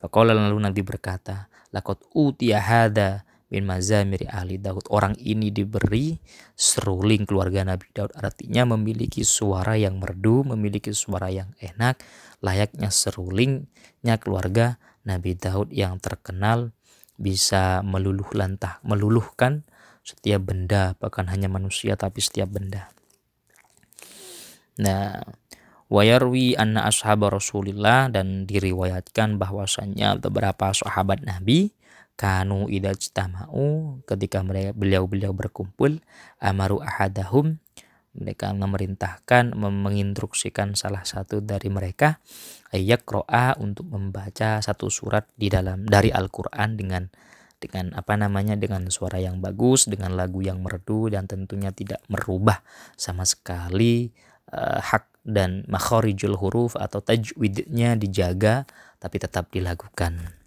Faqala 0.00 0.32
lalu 0.32 0.60
Nabi 0.60 0.80
berkata, 0.80 1.52
Lakot 1.74 2.06
utiya 2.14 2.62
hada 2.62 3.26
min 3.52 3.66
mazamiri 3.66 4.30
ahli 4.30 4.62
Daud. 4.62 4.86
Orang 4.88 5.18
ini 5.18 5.50
diberi 5.50 6.16
seruling 6.54 7.26
keluarga 7.26 7.66
Nabi 7.66 7.90
Daud. 7.90 8.14
Artinya 8.14 8.64
memiliki 8.78 9.26
suara 9.26 9.74
yang 9.74 9.98
merdu, 9.98 10.46
memiliki 10.46 10.94
suara 10.94 11.28
yang 11.34 11.50
enak, 11.58 11.98
layaknya 12.40 12.94
serulingnya 12.94 14.16
keluarga 14.22 14.78
Nabi 15.02 15.36
Daud 15.36 15.74
yang 15.74 15.98
terkenal 15.98 16.72
bisa 17.18 17.82
meluluh 17.82 18.26
lantah, 18.34 18.78
meluluhkan 18.86 19.66
setiap 20.06 20.46
benda, 20.46 20.94
bahkan 20.98 21.26
hanya 21.26 21.50
manusia 21.50 21.98
tapi 21.98 22.22
setiap 22.22 22.54
benda. 22.54 22.93
Nah, 24.80 25.22
wayarwi 25.92 26.58
anna 26.58 26.88
ashab 26.88 27.22
Rasulillah 27.28 28.10
dan 28.10 28.48
diriwayatkan 28.48 29.38
bahwasanya 29.38 30.18
beberapa 30.18 30.74
sahabat 30.74 31.22
Nabi 31.22 31.74
kanu 32.14 32.70
idajtama'u 32.70 33.98
ketika 34.06 34.42
mereka 34.46 34.70
beliau-beliau 34.74 35.34
berkumpul 35.34 35.98
amaru 36.38 36.78
ahadahum 36.78 37.58
mereka 38.14 38.54
memerintahkan 38.54 39.58
menginstruksikan 39.58 40.78
salah 40.78 41.02
satu 41.02 41.42
dari 41.42 41.66
mereka 41.66 42.22
ayat 42.70 43.02
roa 43.10 43.58
untuk 43.58 43.90
membaca 43.90 44.62
satu 44.62 44.86
surat 44.86 45.26
di 45.34 45.50
dalam 45.50 45.82
dari 45.82 46.14
Al-Qur'an 46.14 46.78
dengan 46.78 47.10
dengan 47.58 47.90
apa 47.98 48.14
namanya 48.14 48.54
dengan 48.54 48.86
suara 48.94 49.18
yang 49.18 49.42
bagus 49.42 49.90
dengan 49.90 50.14
lagu 50.14 50.38
yang 50.44 50.62
merdu 50.62 51.10
dan 51.10 51.26
tentunya 51.26 51.74
tidak 51.74 51.98
merubah 52.06 52.62
sama 52.94 53.26
sekali 53.26 54.14
uh, 54.54 54.78
hak 54.78 55.10
dan 55.26 55.66
makhorijul 55.66 56.38
huruf 56.38 56.78
atau 56.78 57.02
tajwidnya 57.02 57.98
dijaga 57.98 58.68
tapi 59.02 59.18
tetap 59.18 59.50
dilakukan 59.50 60.44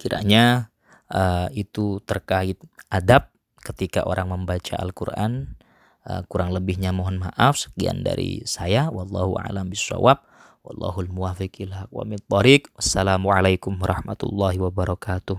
Kiranya 0.00 0.72
uh, 1.12 1.52
itu 1.52 2.00
terkait 2.08 2.56
adab 2.88 3.28
ketika 3.60 4.08
orang 4.08 4.32
membaca 4.32 4.80
Al-Quran. 4.80 5.60
Uh, 6.00 6.24
kurang 6.32 6.56
lebihnya 6.56 6.96
mohon 6.96 7.20
maaf. 7.20 7.60
Sekian 7.60 8.00
dari 8.00 8.40
saya. 8.48 8.88
Wallahu 8.88 9.36
a'lam 9.36 9.68
bishawab. 9.68 10.24
Wallahul 10.64 11.12
muwafiq 11.12 11.68
ila 11.68 11.84
Wassalamualaikum 11.92 13.76
warahmatullahi 13.76 14.56
wabarakatuh. 14.56 15.36